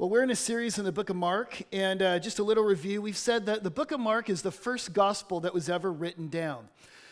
Well, 0.00 0.10
we're 0.10 0.22
in 0.22 0.30
a 0.30 0.36
series 0.36 0.78
in 0.78 0.84
the 0.84 0.92
book 0.92 1.10
of 1.10 1.16
Mark, 1.16 1.60
and 1.72 2.00
uh, 2.00 2.20
just 2.20 2.38
a 2.38 2.44
little 2.44 2.62
review. 2.62 3.02
We've 3.02 3.16
said 3.16 3.46
that 3.46 3.64
the 3.64 3.70
book 3.70 3.90
of 3.90 3.98
Mark 3.98 4.30
is 4.30 4.42
the 4.42 4.52
first 4.52 4.92
gospel 4.92 5.40
that 5.40 5.52
was 5.52 5.68
ever 5.68 5.90
written 5.90 6.28
down. 6.28 6.68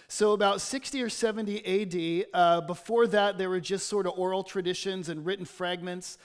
So, 0.06 0.30
about 0.30 0.60
60 0.60 1.02
or 1.02 1.08
70 1.08 2.22
AD, 2.22 2.26
uh, 2.32 2.60
before 2.60 3.08
that, 3.08 3.38
there 3.38 3.50
were 3.50 3.58
just 3.58 3.88
sort 3.88 4.06
of 4.06 4.16
oral 4.16 4.44
traditions 4.44 5.08
and 5.08 5.26
written 5.26 5.44
fragments 5.44 6.16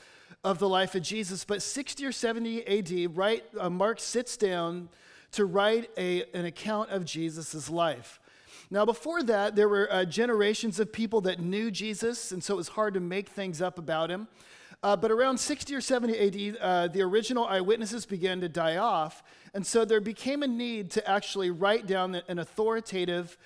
of 0.44 0.60
the 0.60 0.70
life 0.70 0.94
of 0.94 1.02
Jesus. 1.02 1.44
But 1.44 1.64
60 1.64 2.06
or 2.06 2.12
70 2.12 2.68
AD, 2.68 3.18
right, 3.18 3.44
uh, 3.60 3.72
Mark 3.72 4.00
sits 4.00 4.38
down 4.38 4.90
to 5.32 5.46
write 5.46 5.90
a, 5.98 6.26
an 6.36 6.46
account 6.46 6.92
of 6.92 7.06
Jesus' 7.06 7.72
life. 7.72 8.20
Now, 8.70 8.86
before 8.86 9.24
that, 9.24 9.56
there 9.56 9.68
were 9.68 9.92
uh, 9.92 10.06
generations 10.06 10.80
of 10.80 10.94
people 10.94 11.22
that 11.22 11.40
knew 11.40 11.72
Jesus, 11.72 12.32
and 12.32 12.44
so 12.44 12.54
it 12.54 12.58
was 12.58 12.68
hard 12.68 12.94
to 12.94 13.00
make 13.00 13.30
things 13.30 13.64
up 13.64 13.80
about 13.80 14.12
him. 14.12 14.28
Uh, 14.84 14.96
but 14.96 15.12
around 15.12 15.38
60 15.38 15.76
or 15.76 15.82
70 15.82 16.18
AD, 16.18 16.58
uh, 16.60 16.88
the 16.88 17.02
original 17.02 17.46
eyewitnesses 17.46 18.06
began 18.06 18.42
to 18.42 18.50
die 18.50 18.78
off. 18.78 19.22
And 19.54 19.66
so 19.66 19.86
there 19.86 20.02
became 20.02 20.42
a 20.42 20.48
need 20.48 20.92
to 20.92 21.08
actually 21.08 21.52
write 21.52 21.86
down 21.86 22.16
an 22.28 22.40
authoritative 22.40 23.38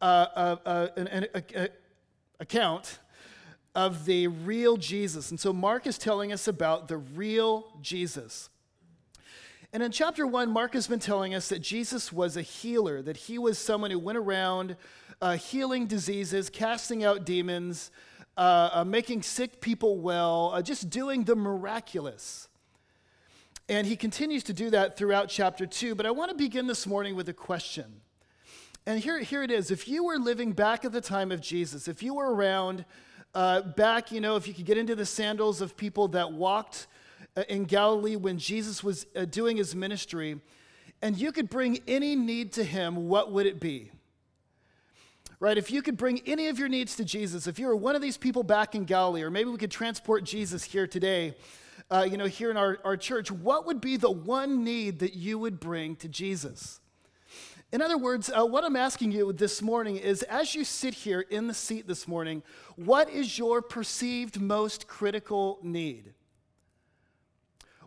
uh, 0.00 0.26
uh, 0.34 0.56
uh 0.66 0.88
an, 0.96 1.06
an, 1.08 1.68
account 2.40 2.98
of 3.74 4.04
the 4.04 4.28
real 4.28 4.76
Jesus. 4.76 5.30
And 5.30 5.40
so 5.40 5.52
Mark 5.52 5.86
is 5.86 5.98
telling 5.98 6.32
us 6.32 6.46
about 6.46 6.88
the 6.88 6.98
real 6.98 7.66
Jesus. 7.80 8.50
And 9.72 9.82
in 9.82 9.90
chapter 9.90 10.26
one, 10.26 10.50
Mark 10.50 10.74
has 10.74 10.86
been 10.86 11.00
telling 11.00 11.34
us 11.34 11.48
that 11.48 11.60
Jesus 11.60 12.12
was 12.12 12.36
a 12.36 12.42
healer, 12.42 13.02
that 13.02 13.16
he 13.16 13.38
was 13.38 13.58
someone 13.58 13.90
who 13.90 13.98
went 13.98 14.18
around 14.18 14.76
uh, 15.20 15.36
healing 15.36 15.86
diseases, 15.86 16.50
casting 16.50 17.02
out 17.02 17.24
demons, 17.24 17.90
uh, 18.36 18.70
uh, 18.72 18.84
making 18.84 19.22
sick 19.22 19.60
people 19.60 19.98
well, 19.98 20.52
uh, 20.54 20.62
just 20.62 20.90
doing 20.90 21.24
the 21.24 21.36
miraculous. 21.36 22.48
And 23.68 23.86
he 23.86 23.96
continues 23.96 24.42
to 24.44 24.52
do 24.52 24.70
that 24.70 24.96
throughout 24.96 25.28
chapter 25.28 25.66
2. 25.66 25.94
But 25.94 26.06
I 26.06 26.10
want 26.10 26.30
to 26.30 26.36
begin 26.36 26.66
this 26.66 26.86
morning 26.86 27.16
with 27.16 27.28
a 27.28 27.32
question. 27.32 28.00
And 28.86 29.00
here, 29.00 29.20
here 29.20 29.42
it 29.42 29.50
is. 29.50 29.70
If 29.70 29.88
you 29.88 30.04
were 30.04 30.18
living 30.18 30.52
back 30.52 30.84
at 30.84 30.92
the 30.92 31.00
time 31.00 31.32
of 31.32 31.40
Jesus, 31.40 31.88
if 31.88 32.02
you 32.02 32.14
were 32.14 32.34
around 32.34 32.84
uh, 33.34 33.62
back, 33.62 34.12
you 34.12 34.20
know, 34.20 34.36
if 34.36 34.46
you 34.46 34.52
could 34.52 34.66
get 34.66 34.76
into 34.76 34.94
the 34.94 35.06
sandals 35.06 35.62
of 35.62 35.76
people 35.76 36.08
that 36.08 36.32
walked 36.32 36.86
uh, 37.36 37.44
in 37.48 37.64
Galilee 37.64 38.16
when 38.16 38.38
Jesus 38.38 38.84
was 38.84 39.06
uh, 39.16 39.24
doing 39.24 39.56
his 39.56 39.74
ministry, 39.74 40.38
and 41.00 41.16
you 41.16 41.32
could 41.32 41.48
bring 41.48 41.80
any 41.88 42.14
need 42.14 42.52
to 42.52 42.64
him, 42.64 43.08
what 43.08 43.32
would 43.32 43.46
it 43.46 43.58
be? 43.58 43.90
Right? 45.40 45.58
If 45.58 45.70
you 45.70 45.82
could 45.82 45.96
bring 45.96 46.20
any 46.26 46.48
of 46.48 46.58
your 46.58 46.68
needs 46.68 46.96
to 46.96 47.04
Jesus, 47.04 47.46
if 47.46 47.58
you 47.58 47.66
were 47.66 47.76
one 47.76 47.96
of 47.96 48.02
these 48.02 48.16
people 48.16 48.42
back 48.42 48.74
in 48.74 48.84
Galilee, 48.84 49.22
or 49.22 49.30
maybe 49.30 49.50
we 49.50 49.58
could 49.58 49.70
transport 49.70 50.24
Jesus 50.24 50.64
here 50.64 50.86
today, 50.86 51.34
uh, 51.90 52.06
you 52.08 52.16
know, 52.16 52.26
here 52.26 52.50
in 52.50 52.56
our, 52.56 52.78
our 52.84 52.96
church, 52.96 53.30
what 53.30 53.66
would 53.66 53.80
be 53.80 53.96
the 53.96 54.10
one 54.10 54.64
need 54.64 55.00
that 55.00 55.14
you 55.14 55.38
would 55.38 55.60
bring 55.60 55.96
to 55.96 56.08
Jesus? 56.08 56.80
In 57.72 57.82
other 57.82 57.98
words, 57.98 58.30
uh, 58.30 58.44
what 58.44 58.64
I'm 58.64 58.76
asking 58.76 59.12
you 59.12 59.32
this 59.32 59.60
morning 59.60 59.96
is 59.96 60.22
as 60.22 60.54
you 60.54 60.64
sit 60.64 60.94
here 60.94 61.20
in 61.20 61.48
the 61.48 61.54
seat 61.54 61.88
this 61.88 62.06
morning, 62.06 62.42
what 62.76 63.10
is 63.10 63.38
your 63.38 63.60
perceived 63.60 64.40
most 64.40 64.86
critical 64.86 65.58
need? 65.62 66.14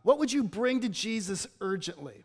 What 0.04 0.20
would 0.20 0.32
you 0.32 0.44
bring 0.44 0.82
to 0.82 0.90
Jesus 0.90 1.48
urgently? 1.62 2.24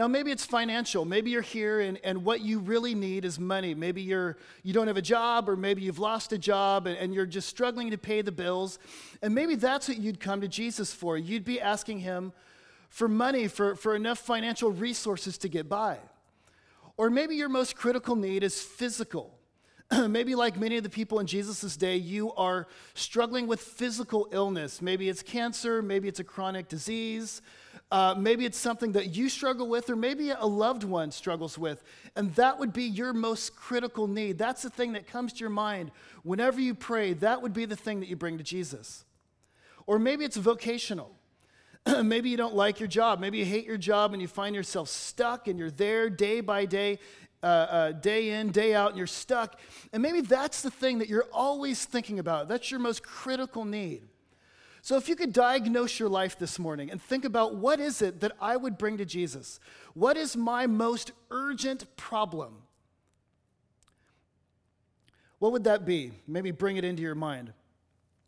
Now, 0.00 0.08
maybe 0.08 0.30
it's 0.30 0.46
financial. 0.46 1.04
Maybe 1.04 1.30
you're 1.30 1.42
here 1.42 1.80
and, 1.80 2.00
and 2.02 2.24
what 2.24 2.40
you 2.40 2.58
really 2.60 2.94
need 2.94 3.26
is 3.26 3.38
money. 3.38 3.74
Maybe 3.74 4.00
you're, 4.00 4.38
you 4.62 4.72
don't 4.72 4.86
have 4.86 4.96
a 4.96 5.02
job, 5.02 5.46
or 5.46 5.56
maybe 5.56 5.82
you've 5.82 5.98
lost 5.98 6.32
a 6.32 6.38
job 6.38 6.86
and, 6.86 6.96
and 6.96 7.12
you're 7.12 7.26
just 7.26 7.50
struggling 7.50 7.90
to 7.90 7.98
pay 7.98 8.22
the 8.22 8.32
bills. 8.32 8.78
And 9.20 9.34
maybe 9.34 9.56
that's 9.56 9.88
what 9.88 9.98
you'd 9.98 10.18
come 10.18 10.40
to 10.40 10.48
Jesus 10.48 10.90
for. 10.90 11.18
You'd 11.18 11.44
be 11.44 11.60
asking 11.60 11.98
him 11.98 12.32
for 12.88 13.08
money, 13.08 13.46
for, 13.46 13.76
for 13.76 13.94
enough 13.94 14.18
financial 14.18 14.72
resources 14.72 15.36
to 15.36 15.50
get 15.50 15.68
by. 15.68 15.98
Or 16.96 17.10
maybe 17.10 17.36
your 17.36 17.50
most 17.50 17.76
critical 17.76 18.16
need 18.16 18.42
is 18.42 18.58
physical. 18.58 19.38
maybe, 20.08 20.34
like 20.34 20.58
many 20.58 20.78
of 20.78 20.82
the 20.82 20.88
people 20.88 21.20
in 21.20 21.26
Jesus' 21.26 21.76
day, 21.76 21.96
you 21.96 22.32
are 22.36 22.68
struggling 22.94 23.46
with 23.46 23.60
physical 23.60 24.28
illness. 24.32 24.80
Maybe 24.80 25.10
it's 25.10 25.22
cancer, 25.22 25.82
maybe 25.82 26.08
it's 26.08 26.20
a 26.20 26.24
chronic 26.24 26.68
disease, 26.68 27.42
uh, 27.90 28.14
maybe 28.16 28.44
it's 28.44 28.58
something 28.58 28.92
that 28.92 29.16
you 29.16 29.28
struggle 29.28 29.68
with, 29.68 29.90
or 29.90 29.96
maybe 29.96 30.30
a 30.30 30.46
loved 30.46 30.84
one 30.84 31.10
struggles 31.10 31.58
with. 31.58 31.82
And 32.14 32.32
that 32.36 32.58
would 32.58 32.72
be 32.72 32.84
your 32.84 33.12
most 33.12 33.56
critical 33.56 34.06
need. 34.06 34.38
That's 34.38 34.62
the 34.62 34.70
thing 34.70 34.92
that 34.92 35.08
comes 35.08 35.32
to 35.34 35.40
your 35.40 35.50
mind 35.50 35.90
whenever 36.22 36.60
you 36.60 36.74
pray. 36.74 37.14
That 37.14 37.42
would 37.42 37.52
be 37.52 37.64
the 37.64 37.76
thing 37.76 38.00
that 38.00 38.08
you 38.08 38.16
bring 38.16 38.38
to 38.38 38.44
Jesus. 38.44 39.04
Or 39.86 39.98
maybe 39.98 40.24
it's 40.24 40.36
vocational. 40.36 41.16
maybe 42.02 42.30
you 42.30 42.36
don't 42.36 42.54
like 42.54 42.78
your 42.78 42.86
job. 42.86 43.18
Maybe 43.18 43.38
you 43.38 43.44
hate 43.44 43.66
your 43.66 43.78
job 43.78 44.12
and 44.12 44.22
you 44.22 44.28
find 44.28 44.54
yourself 44.54 44.88
stuck 44.88 45.48
and 45.48 45.58
you're 45.58 45.70
there 45.70 46.08
day 46.08 46.40
by 46.40 46.66
day, 46.66 47.00
uh, 47.42 47.46
uh, 47.46 47.92
day 47.92 48.30
in, 48.30 48.52
day 48.52 48.72
out, 48.72 48.90
and 48.90 48.98
you're 48.98 49.08
stuck. 49.08 49.58
And 49.92 50.00
maybe 50.00 50.20
that's 50.20 50.62
the 50.62 50.70
thing 50.70 50.98
that 50.98 51.08
you're 51.08 51.26
always 51.32 51.84
thinking 51.84 52.20
about. 52.20 52.46
That's 52.46 52.70
your 52.70 52.78
most 52.78 53.02
critical 53.02 53.64
need. 53.64 54.02
So, 54.82 54.96
if 54.96 55.08
you 55.08 55.16
could 55.16 55.32
diagnose 55.32 55.98
your 55.98 56.08
life 56.08 56.38
this 56.38 56.58
morning 56.58 56.90
and 56.90 57.00
think 57.00 57.24
about 57.24 57.56
what 57.56 57.80
is 57.80 58.00
it 58.00 58.20
that 58.20 58.32
I 58.40 58.56
would 58.56 58.78
bring 58.78 58.96
to 58.98 59.04
Jesus? 59.04 59.60
What 59.94 60.16
is 60.16 60.36
my 60.36 60.66
most 60.66 61.12
urgent 61.30 61.96
problem? 61.96 62.62
What 65.38 65.52
would 65.52 65.64
that 65.64 65.84
be? 65.84 66.12
Maybe 66.26 66.50
bring 66.50 66.76
it 66.76 66.84
into 66.84 67.02
your 67.02 67.14
mind. 67.14 67.52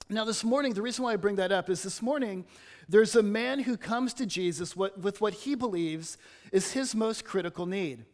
Now, 0.08 0.24
this 0.24 0.44
morning, 0.44 0.74
the 0.74 0.82
reason 0.82 1.04
why 1.04 1.12
I 1.12 1.16
bring 1.16 1.36
that 1.36 1.52
up 1.52 1.70
is 1.70 1.82
this 1.82 2.02
morning, 2.02 2.44
there's 2.88 3.16
a 3.16 3.22
man 3.22 3.60
who 3.60 3.76
comes 3.76 4.12
to 4.14 4.26
Jesus 4.26 4.76
with 4.76 5.20
what 5.20 5.32
he 5.32 5.54
believes 5.54 6.18
is 6.52 6.72
his 6.72 6.94
most 6.94 7.24
critical 7.24 7.64
need. 7.64 8.04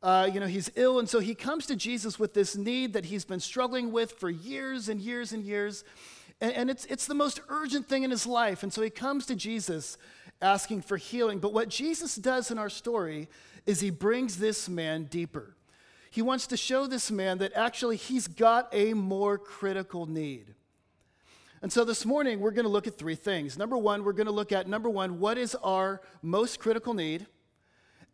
Uh, 0.00 0.30
you 0.32 0.38
know, 0.38 0.46
he's 0.46 0.70
ill, 0.76 1.00
and 1.00 1.08
so 1.08 1.18
he 1.18 1.34
comes 1.34 1.66
to 1.66 1.74
Jesus 1.74 2.20
with 2.20 2.34
this 2.34 2.56
need 2.56 2.92
that 2.92 3.06
he's 3.06 3.24
been 3.24 3.40
struggling 3.40 3.90
with 3.90 4.12
for 4.12 4.30
years 4.30 4.88
and 4.88 5.00
years 5.00 5.32
and 5.32 5.42
years. 5.42 5.82
And, 6.40 6.52
and 6.52 6.70
it's, 6.70 6.84
it's 6.86 7.06
the 7.06 7.14
most 7.14 7.40
urgent 7.48 7.88
thing 7.88 8.02
in 8.02 8.10
his 8.10 8.26
life. 8.26 8.62
And 8.62 8.72
so 8.72 8.82
he 8.82 8.90
comes 8.90 9.26
to 9.26 9.34
Jesus 9.34 9.98
asking 10.40 10.82
for 10.82 10.96
healing. 10.96 11.38
But 11.38 11.52
what 11.52 11.68
Jesus 11.68 12.16
does 12.16 12.50
in 12.50 12.58
our 12.58 12.70
story 12.70 13.28
is 13.66 13.80
he 13.80 13.90
brings 13.90 14.38
this 14.38 14.68
man 14.68 15.04
deeper. 15.04 15.56
He 16.10 16.22
wants 16.22 16.46
to 16.48 16.56
show 16.56 16.86
this 16.86 17.10
man 17.10 17.38
that 17.38 17.52
actually 17.54 17.96
he's 17.96 18.28
got 18.28 18.68
a 18.72 18.94
more 18.94 19.36
critical 19.36 20.06
need. 20.06 20.54
And 21.60 21.72
so 21.72 21.84
this 21.84 22.06
morning, 22.06 22.40
we're 22.40 22.52
going 22.52 22.64
to 22.64 22.70
look 22.70 22.86
at 22.86 22.96
three 22.96 23.16
things. 23.16 23.58
Number 23.58 23.76
one, 23.76 24.04
we're 24.04 24.12
going 24.12 24.26
to 24.26 24.32
look 24.32 24.52
at 24.52 24.68
number 24.68 24.88
one, 24.88 25.18
what 25.18 25.36
is 25.36 25.54
our 25.56 26.00
most 26.22 26.60
critical 26.60 26.94
need? 26.94 27.26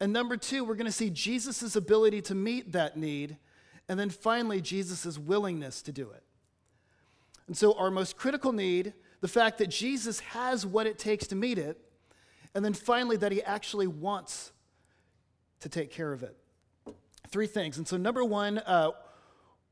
And 0.00 0.12
number 0.12 0.36
two, 0.36 0.64
we're 0.64 0.74
going 0.74 0.86
to 0.86 0.92
see 0.92 1.10
Jesus' 1.10 1.76
ability 1.76 2.22
to 2.22 2.34
meet 2.34 2.72
that 2.72 2.96
need. 2.96 3.36
And 3.88 4.00
then 4.00 4.10
finally, 4.10 4.60
Jesus' 4.60 5.18
willingness 5.18 5.82
to 5.82 5.92
do 5.92 6.10
it. 6.10 6.23
And 7.46 7.56
so, 7.56 7.74
our 7.74 7.90
most 7.90 8.16
critical 8.16 8.52
need, 8.52 8.94
the 9.20 9.28
fact 9.28 9.58
that 9.58 9.68
Jesus 9.68 10.20
has 10.20 10.64
what 10.64 10.86
it 10.86 10.98
takes 10.98 11.26
to 11.28 11.36
meet 11.36 11.58
it, 11.58 11.78
and 12.54 12.64
then 12.64 12.72
finally, 12.72 13.16
that 13.16 13.32
he 13.32 13.42
actually 13.42 13.86
wants 13.86 14.52
to 15.60 15.68
take 15.68 15.90
care 15.90 16.12
of 16.12 16.22
it. 16.22 16.36
Three 17.28 17.46
things. 17.46 17.78
And 17.78 17.86
so, 17.86 17.96
number 17.96 18.24
one, 18.24 18.58
uh, 18.58 18.92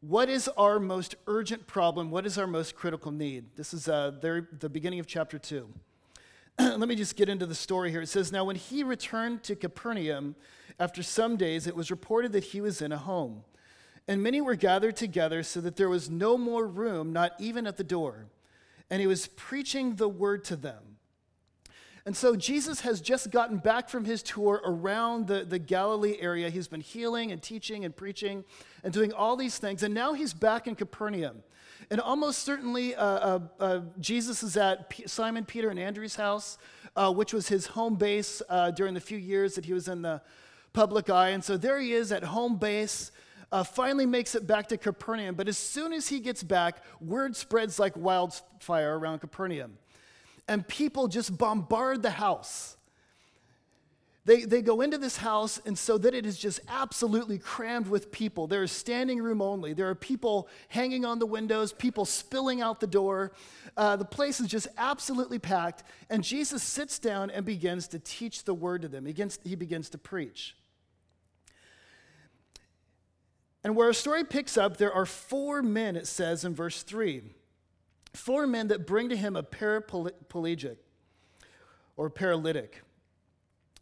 what 0.01 0.29
is 0.29 0.49
our 0.57 0.81
most 0.81 1.15
urgent 1.27 1.67
problem? 1.67 2.11
What 2.11 2.27
is 2.27 2.37
our 2.37 2.47
most 2.47 2.75
critical 2.75 3.13
need? 3.13 3.45
This 3.57 3.73
is 3.73 3.89
uh, 3.89 4.11
the 4.21 4.69
beginning 4.69 4.99
of 4.99 5.07
chapter 5.07 5.39
2. 5.39 5.69
Let 6.59 6.89
me 6.89 6.97
just 6.97 7.17
get 7.17 7.29
into 7.29 7.47
the 7.47 7.55
story 7.55 7.91
here. 7.91 8.03
It 8.03 8.09
says, 8.09 8.33
Now, 8.33 8.45
when 8.45 8.57
he 8.57 8.83
returned 8.83 9.45
to 9.45 9.55
Capernaum, 9.55 10.35
after 10.79 11.03
some 11.03 11.37
days, 11.37 11.67
it 11.67 11.77
was 11.77 11.91
reported 11.91 12.33
that 12.33 12.45
he 12.45 12.61
was 12.61 12.83
in 12.83 12.93
a 12.93 12.99
home. 12.99 13.45
And 14.09 14.23
many 14.23 14.41
were 14.41 14.57
gathered 14.57 14.97
together 14.97 15.43
so 15.43 15.61
that 15.61 15.77
there 15.77 15.89
was 15.89 16.11
no 16.11 16.37
more 16.37 16.67
room, 16.67 17.13
not 17.13 17.33
even 17.39 17.67
at 17.67 17.77
the 17.77 17.85
door. 17.85 18.27
And 18.91 19.01
he 19.01 19.07
was 19.07 19.29
preaching 19.29 19.97
the 19.97 20.09
word 20.09 20.45
to 20.45 20.57
them. 20.57 20.93
And 22.05 22.17
so 22.17 22.35
Jesus 22.35 22.81
has 22.81 23.01
just 23.01 23.31
gotten 23.31 23.59
back 23.59 23.89
from 23.89 24.05
his 24.05 24.25
tour 24.25 24.61
around 24.65 25.29
the, 25.29 25.45
the 25.45 25.61
Galilee 25.61 26.17
area. 26.19 26.51
He's 26.51 26.67
been 26.67 26.81
healing 26.81 27.31
and 27.31 27.41
teaching 27.41 27.85
and 27.85 27.95
preaching 27.95 28.45
and 28.83 28.93
doing 28.93 29.13
all 29.13 29.37
these 29.37 29.57
things. 29.59 29.85
And 29.85 29.95
now 29.95 30.13
he's 30.13 30.35
back 30.35 30.67
in 30.67 30.75
Capernaum. 30.75 31.45
And 31.91 32.01
almost 32.01 32.41
certainly, 32.41 32.97
uh, 32.97 33.05
uh, 33.05 33.39
uh, 33.61 33.81
Jesus 34.01 34.43
is 34.43 34.57
at 34.57 34.91
P- 34.91 35.07
Simon, 35.07 35.45
Peter, 35.45 35.69
and 35.69 35.79
Andrew's 35.79 36.17
house, 36.17 36.59
uh, 36.97 37.13
which 37.13 37.33
was 37.33 37.49
his 37.49 37.67
home 37.67 37.95
base 37.95 38.43
uh, 38.49 38.73
during 38.73 38.95
the 38.95 39.01
few 39.01 39.19
years 39.19 39.55
that 39.55 39.65
he 39.65 39.73
was 39.73 39.87
in 39.87 40.03
the 40.03 40.21
public 40.73 41.09
eye. 41.09 41.31
And 41.31 41.45
so 41.45 41.57
there 41.57 41.79
he 41.79 41.93
is 41.93 42.11
at 42.11 42.25
home 42.25 42.57
base 42.57 43.13
uh, 43.53 43.63
finally 43.63 44.07
makes 44.07 44.35
it 44.35 44.47
back 44.47 44.69
to 44.69 44.79
Capernaum. 44.79 45.35
But 45.35 45.47
as 45.47 45.59
soon 45.59 45.93
as 45.93 46.09
he 46.09 46.19
gets 46.19 46.43
back, 46.43 46.83
word 47.01 47.37
spreads 47.37 47.79
like 47.79 47.97
wildfire 47.97 48.99
around 48.99 49.21
Capernaum. 49.21 49.79
And 50.49 50.67
people 50.67 51.07
just 51.07 51.37
bombard 51.37 52.03
the 52.03 52.11
house. 52.11 52.77
They, 54.25 54.45
they 54.45 54.63
go 54.63 54.83
into 54.83 54.99
this 54.99 55.17
house, 55.17 55.61
and 55.67 55.77
so 55.77 55.99
that 55.99 56.15
it 56.15 56.25
is 56.25 56.39
just 56.39 56.61
absolutely 56.69 57.39
crammed 57.39 57.89
with 57.89 58.13
people. 58.13 58.47
There 58.47 58.63
is 58.63 58.71
standing 58.71 59.21
room 59.21 59.43
only. 59.43 59.73
There 59.73 59.89
are 59.89 59.97
people 59.97 60.49
hanging 60.69 61.05
on 61.05 61.19
the 61.19 61.27
windows, 61.27 61.73
people 61.73 62.05
spilling 62.05 62.61
out 62.61 62.79
the 62.79 62.87
door. 62.87 63.33
Uh, 63.77 63.97
the 63.97 64.05
place 64.05 64.39
is 64.39 64.47
just 64.47 64.69
absolutely 64.79 65.41
packed, 65.41 65.83
and 66.09 66.23
Jesus 66.23 66.63
sits 66.63 67.01
down 67.01 67.31
and 67.31 67.45
begins 67.45 67.89
to 67.89 67.99
teach 67.99 68.45
the 68.45 68.55
word 68.55 68.83
to 68.83 68.89
them. 68.89 69.07
He 69.07 69.13
begins, 69.13 69.41
he 69.43 69.57
begins 69.57 69.91
to 69.91 69.99
preach. 69.99 70.55
And 73.65 73.77
where 73.77 73.87
our 73.87 73.93
story 73.93 74.25
picks 74.25 74.57
up, 74.57 74.77
there 74.77 74.93
are 74.93 75.07
four 75.07 75.63
men, 75.63 75.97
it 75.97 76.07
says 76.07 76.45
in 76.45 76.55
verse 76.55 76.83
3. 76.83 77.23
Four 78.13 78.47
men 78.47 78.69
that 78.69 78.87
bring 78.87 79.09
to 79.09 79.17
him 79.17 79.37
a 79.37 79.43
paraplegic 79.43 80.77
or 81.97 82.11
paralytic. 82.11 82.83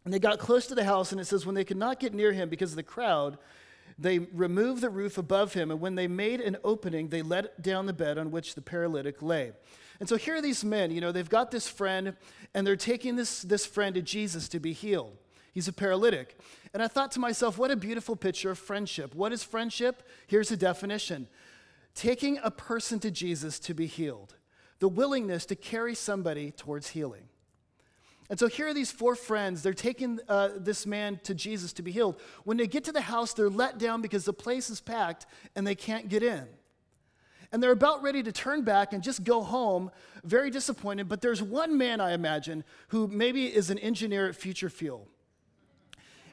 And 0.05 0.13
they 0.13 0.19
got 0.19 0.39
close 0.39 0.67
to 0.67 0.75
the 0.75 0.83
house, 0.83 1.11
and 1.11 1.19
it 1.19 1.25
says, 1.25 1.45
when 1.45 1.55
they 1.55 1.63
could 1.63 1.77
not 1.77 1.99
get 1.99 2.13
near 2.13 2.31
him 2.31 2.49
because 2.49 2.71
of 2.71 2.75
the 2.75 2.83
crowd, 2.83 3.37
they 3.97 4.19
removed 4.19 4.81
the 4.81 4.89
roof 4.89 5.17
above 5.17 5.53
him, 5.53 5.69
and 5.69 5.79
when 5.79 5.95
they 5.95 6.07
made 6.07 6.41
an 6.41 6.57
opening, 6.63 7.09
they 7.09 7.21
let 7.21 7.61
down 7.61 7.85
the 7.85 7.93
bed 7.93 8.17
on 8.17 8.31
which 8.31 8.55
the 8.55 8.61
paralytic 8.61 9.21
lay. 9.21 9.51
And 9.99 10.09
so 10.09 10.15
here 10.15 10.35
are 10.35 10.41
these 10.41 10.63
men, 10.63 10.89
you 10.89 11.01
know, 11.01 11.11
they've 11.11 11.29
got 11.29 11.51
this 11.51 11.67
friend, 11.67 12.15
and 12.53 12.65
they're 12.65 12.75
taking 12.75 13.15
this, 13.15 13.43
this 13.43 13.65
friend 13.65 13.93
to 13.95 14.01
Jesus 14.01 14.49
to 14.49 14.59
be 14.59 14.73
healed. 14.73 15.17
He's 15.51 15.67
a 15.67 15.73
paralytic. 15.73 16.37
And 16.73 16.81
I 16.81 16.87
thought 16.87 17.11
to 17.13 17.19
myself, 17.19 17.57
what 17.57 17.71
a 17.71 17.75
beautiful 17.75 18.15
picture 18.15 18.51
of 18.51 18.59
friendship. 18.59 19.13
What 19.13 19.33
is 19.33 19.43
friendship? 19.43 20.07
Here's 20.27 20.51
a 20.51 20.57
definition 20.57 21.27
taking 21.93 22.39
a 22.41 22.49
person 22.49 22.99
to 23.01 23.11
Jesus 23.11 23.59
to 23.59 23.73
be 23.73 23.85
healed, 23.85 24.35
the 24.79 24.87
willingness 24.87 25.45
to 25.47 25.55
carry 25.55 25.93
somebody 25.93 26.51
towards 26.51 26.89
healing. 26.89 27.23
And 28.29 28.39
so 28.39 28.47
here 28.47 28.69
are 28.69 28.73
these 28.73 28.91
four 28.91 29.15
friends. 29.15 29.61
They're 29.61 29.73
taking 29.73 30.21
uh, 30.29 30.51
this 30.55 30.85
man 30.85 31.19
to 31.23 31.35
Jesus 31.35 31.73
to 31.73 31.81
be 31.81 31.91
healed. 31.91 32.17
When 32.45 32.55
they 32.55 32.65
get 32.65 32.85
to 32.85 32.93
the 32.93 33.01
house, 33.01 33.33
they're 33.33 33.49
let 33.49 33.77
down 33.77 34.01
because 34.01 34.23
the 34.23 34.31
place 34.31 34.69
is 34.69 34.79
packed 34.79 35.25
and 35.53 35.67
they 35.67 35.75
can't 35.75 36.07
get 36.07 36.23
in. 36.23 36.47
And 37.51 37.61
they're 37.61 37.73
about 37.73 38.01
ready 38.01 38.23
to 38.23 38.31
turn 38.31 38.63
back 38.63 38.93
and 38.93 39.03
just 39.03 39.25
go 39.25 39.43
home, 39.43 39.91
very 40.23 40.49
disappointed. 40.49 41.09
But 41.09 41.19
there's 41.19 41.43
one 41.43 41.77
man, 41.77 41.99
I 41.99 42.13
imagine, 42.13 42.63
who 42.87 43.09
maybe 43.09 43.53
is 43.53 43.69
an 43.69 43.77
engineer 43.79 44.29
at 44.29 44.35
Future 44.37 44.69
Fuel. 44.69 45.09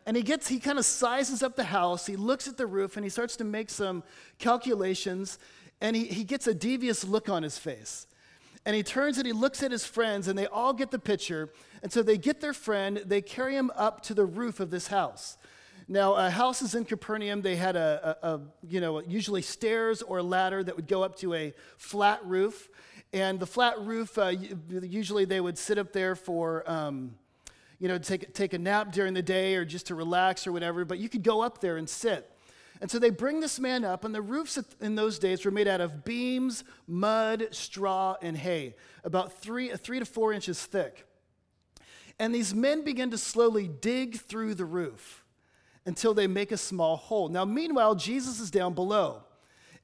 And 0.09 0.17
he 0.17 0.23
gets, 0.23 0.49
he 0.49 0.59
kind 0.59 0.79
of 0.79 0.87
sizes 0.87 1.43
up 1.43 1.55
the 1.55 1.65
house, 1.65 2.07
he 2.07 2.17
looks 2.17 2.49
at 2.49 2.57
the 2.57 2.67
roof, 2.67 2.97
and 2.97 3.05
he 3.05 3.11
starts 3.11 3.37
to 3.37 3.45
make 3.45 3.69
some 3.69 4.03
calculations, 4.39 5.39
and 5.83 5.95
he, 5.95 6.07
he 6.07 6.25
gets 6.25 6.47
a 6.47 6.55
devious 6.55 7.05
look 7.05 7.29
on 7.29 7.43
his 7.43 7.59
face. 7.59 8.07
And 8.65 8.75
he 8.75 8.83
turns 8.83 9.19
and 9.19 9.27
he 9.27 9.35
looks 9.35 9.63
at 9.63 9.71
his 9.71 9.85
friends, 9.85 10.27
and 10.27 10.39
they 10.39 10.47
all 10.47 10.73
get 10.73 10.91
the 10.91 10.99
picture. 10.99 11.51
And 11.83 11.93
so 11.93 12.03
they 12.03 12.17
get 12.17 12.41
their 12.41 12.55
friend, 12.55 13.03
they 13.05 13.21
carry 13.21 13.55
him 13.55 13.71
up 13.77 14.01
to 14.05 14.15
the 14.15 14.25
roof 14.25 14.61
of 14.61 14.71
this 14.71 14.87
house. 14.87 15.37
Now, 15.89 16.15
uh, 16.15 16.31
houses 16.31 16.75
in 16.75 16.87
Capernaum, 16.87 17.43
they 17.43 17.57
had 17.57 17.77
a, 17.77 18.17
a, 18.23 18.29
a, 18.29 18.41
you 18.67 18.81
know, 18.81 19.01
usually 19.01 19.43
stairs 19.43 20.01
or 20.01 20.19
a 20.19 20.23
ladder 20.23 20.65
that 20.65 20.75
would 20.75 20.89
go 20.89 21.03
up 21.03 21.17
to 21.17 21.35
a 21.35 21.53
flat 21.77 22.25
roof. 22.25 22.71
And 23.13 23.39
the 23.39 23.47
flat 23.47 23.79
roof, 23.79 24.17
uh, 24.17 24.33
usually 24.81 25.27
they 25.27 25.43
would 25.43 25.59
sit 25.59 25.77
up 25.77 25.93
there 25.93 26.15
for, 26.15 26.65
um, 26.67 27.17
you 27.79 27.89
know, 27.89 27.99
take, 27.99 28.35
take 28.35 28.53
a 28.53 28.59
nap 28.59 28.93
during 28.93 29.15
the 29.15 29.23
day 29.23 29.55
or 29.55 29.65
just 29.65 29.87
to 29.87 29.95
relax 29.95 30.47
or 30.47 30.53
whatever. 30.53 30.85
But 30.85 30.99
you 30.99 31.09
could 31.09 31.23
go 31.23 31.43
up 31.43 31.61
there 31.61 31.77
and 31.77 31.89
sit. 31.89 32.31
And 32.81 32.91
so 32.91 32.99
they 32.99 33.11
bring 33.11 33.41
this 33.41 33.59
man 33.59 33.85
up, 33.85 34.05
and 34.05 34.15
the 34.15 34.23
roofs 34.23 34.59
in 34.81 34.95
those 34.95 35.19
days 35.19 35.45
were 35.45 35.51
made 35.51 35.67
out 35.67 35.81
of 35.81 36.05
beams, 36.05 36.63
mud, 36.87 37.49
straw, 37.51 38.17
and 38.23 38.37
hay, 38.37 38.77
about 39.03 39.41
three, 39.41 39.71
three 39.71 39.99
to 39.99 40.05
four 40.05 40.33
inches 40.33 40.65
thick. 40.65 41.05
And 42.21 42.33
these 42.33 42.55
men 42.55 42.85
begin 42.85 43.11
to 43.11 43.19
slowly 43.19 43.69
dig 43.69 44.19
through 44.19 44.55
the 44.55 44.65
roof 44.65 45.25
until 45.87 46.15
they 46.15 46.27
make 46.29 46.53
a 46.53 46.57
small 46.57 46.97
hole. 46.97 47.29
Now, 47.29 47.45
meanwhile, 47.45 47.95
Jesus 47.97 48.39
is 48.39 48.51
down 48.51 48.75
below, 48.75 49.25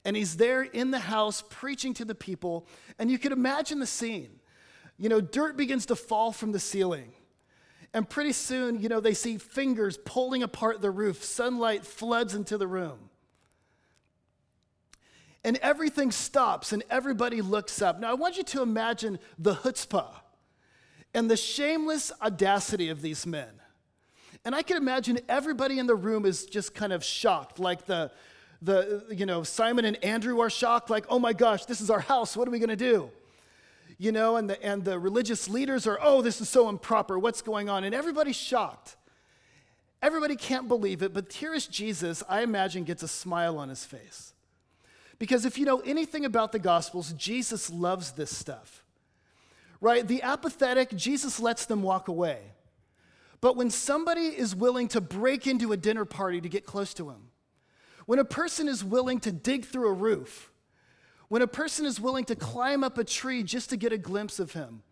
and 0.05 0.15
he's 0.15 0.37
there 0.37 0.61
in 0.61 0.91
the 0.91 0.99
house 0.99 1.43
preaching 1.49 1.93
to 1.95 2.05
the 2.05 2.15
people. 2.15 2.67
And 2.97 3.11
you 3.11 3.17
can 3.17 3.33
imagine 3.33 3.79
the 3.79 3.87
scene. 3.87 4.39
You 4.97 5.09
know, 5.09 5.19
dirt 5.19 5.57
begins 5.57 5.85
to 5.87 5.95
fall 5.95 6.31
from 6.31 6.53
the 6.53 6.59
ceiling. 6.59 7.11
And 7.95 8.09
pretty 8.09 8.33
soon, 8.33 8.81
you 8.81 8.89
know, 8.89 8.99
they 8.99 9.13
see 9.13 9.37
fingers 9.37 9.97
pulling 9.97 10.43
apart 10.43 10.81
the 10.81 10.91
roof. 10.91 11.23
Sunlight 11.23 11.85
floods 11.85 12.35
into 12.35 12.57
the 12.57 12.67
room. 12.67 13.09
And 15.45 15.55
everything 15.61 16.11
stops 16.11 16.73
and 16.73 16.83
everybody 16.89 17.41
looks 17.41 17.81
up. 17.81 18.01
Now, 18.01 18.11
I 18.11 18.15
want 18.15 18.35
you 18.35 18.43
to 18.43 18.61
imagine 18.61 19.17
the 19.39 19.55
chutzpah 19.55 20.11
and 21.13 21.31
the 21.31 21.37
shameless 21.37 22.11
audacity 22.21 22.89
of 22.89 23.01
these 23.01 23.25
men. 23.25 23.61
And 24.43 24.53
I 24.53 24.61
can 24.61 24.75
imagine 24.75 25.19
everybody 25.29 25.79
in 25.79 25.87
the 25.87 25.95
room 25.95 26.25
is 26.25 26.45
just 26.45 26.75
kind 26.75 26.91
of 26.91 27.01
shocked, 27.01 27.59
like 27.59 27.85
the, 27.85 28.11
the 28.61 29.05
you 29.09 29.25
know, 29.25 29.43
Simon 29.43 29.85
and 29.85 30.03
Andrew 30.03 30.41
are 30.41 30.49
shocked, 30.49 30.89
like, 30.89 31.05
oh 31.07 31.17
my 31.17 31.31
gosh, 31.31 31.63
this 31.63 31.79
is 31.79 31.89
our 31.89 32.01
house, 32.01 32.35
what 32.35 32.45
are 32.45 32.51
we 32.51 32.59
gonna 32.59 32.75
do? 32.75 33.09
You 33.97 34.11
know, 34.11 34.35
and 34.35 34.49
the, 34.49 34.61
and 34.63 34.83
the 34.83 34.99
religious 34.99 35.47
leaders 35.47 35.87
are, 35.87 35.97
oh, 36.01 36.21
this 36.21 36.41
is 36.41 36.49
so 36.49 36.67
improper, 36.67 37.17
what's 37.17 37.41
going 37.41 37.69
on? 37.69 37.83
And 37.83 37.95
everybody's 37.95 38.35
shocked. 38.35 38.97
Everybody 40.01 40.35
can't 40.35 40.67
believe 40.67 41.01
it, 41.01 41.13
but 41.13 41.31
here 41.31 41.53
is 41.53 41.65
Jesus, 41.65 42.21
I 42.27 42.41
imagine, 42.41 42.83
gets 42.83 43.03
a 43.03 43.07
smile 43.07 43.57
on 43.57 43.69
his 43.69 43.85
face. 43.85 44.33
Because 45.17 45.45
if 45.45 45.57
you 45.57 45.65
know 45.65 45.79
anything 45.79 46.25
about 46.25 46.51
the 46.51 46.59
Gospels, 46.59 47.13
Jesus 47.13 47.69
loves 47.69 48.11
this 48.11 48.35
stuff 48.35 48.83
right? 49.81 50.07
The 50.07 50.23
apathetic, 50.23 50.95
Jesus 50.95 51.39
lets 51.39 51.65
them 51.65 51.83
walk 51.83 52.07
away. 52.07 52.39
But 53.39 53.55
when 53.55 53.69
somebody 53.69 54.27
is 54.27 54.55
willing 54.55 54.87
to 54.89 55.01
break 55.01 55.45
into 55.45 55.71
a 55.71 55.77
dinner 55.77 56.05
party 56.05 56.41
to 56.41 56.49
get 56.49 56.65
close 56.65 56.93
to 56.95 57.09
him, 57.09 57.29
when 58.07 58.19
a 58.19 58.25
person 58.25 58.67
is 58.67 58.83
willing 58.83 59.19
to 59.21 59.31
dig 59.31 59.65
through 59.65 59.89
a 59.89 59.93
roof, 59.93 60.51
when 61.27 61.41
a 61.41 61.47
person 61.47 61.85
is 61.85 61.99
willing 61.99 62.25
to 62.25 62.35
climb 62.35 62.83
up 62.83 62.97
a 62.97 63.03
tree 63.03 63.43
just 63.43 63.69
to 63.71 63.77
get 63.77 63.91
a 63.91 63.97
glimpse 63.97 64.39
of 64.39 64.53
him, 64.53 64.83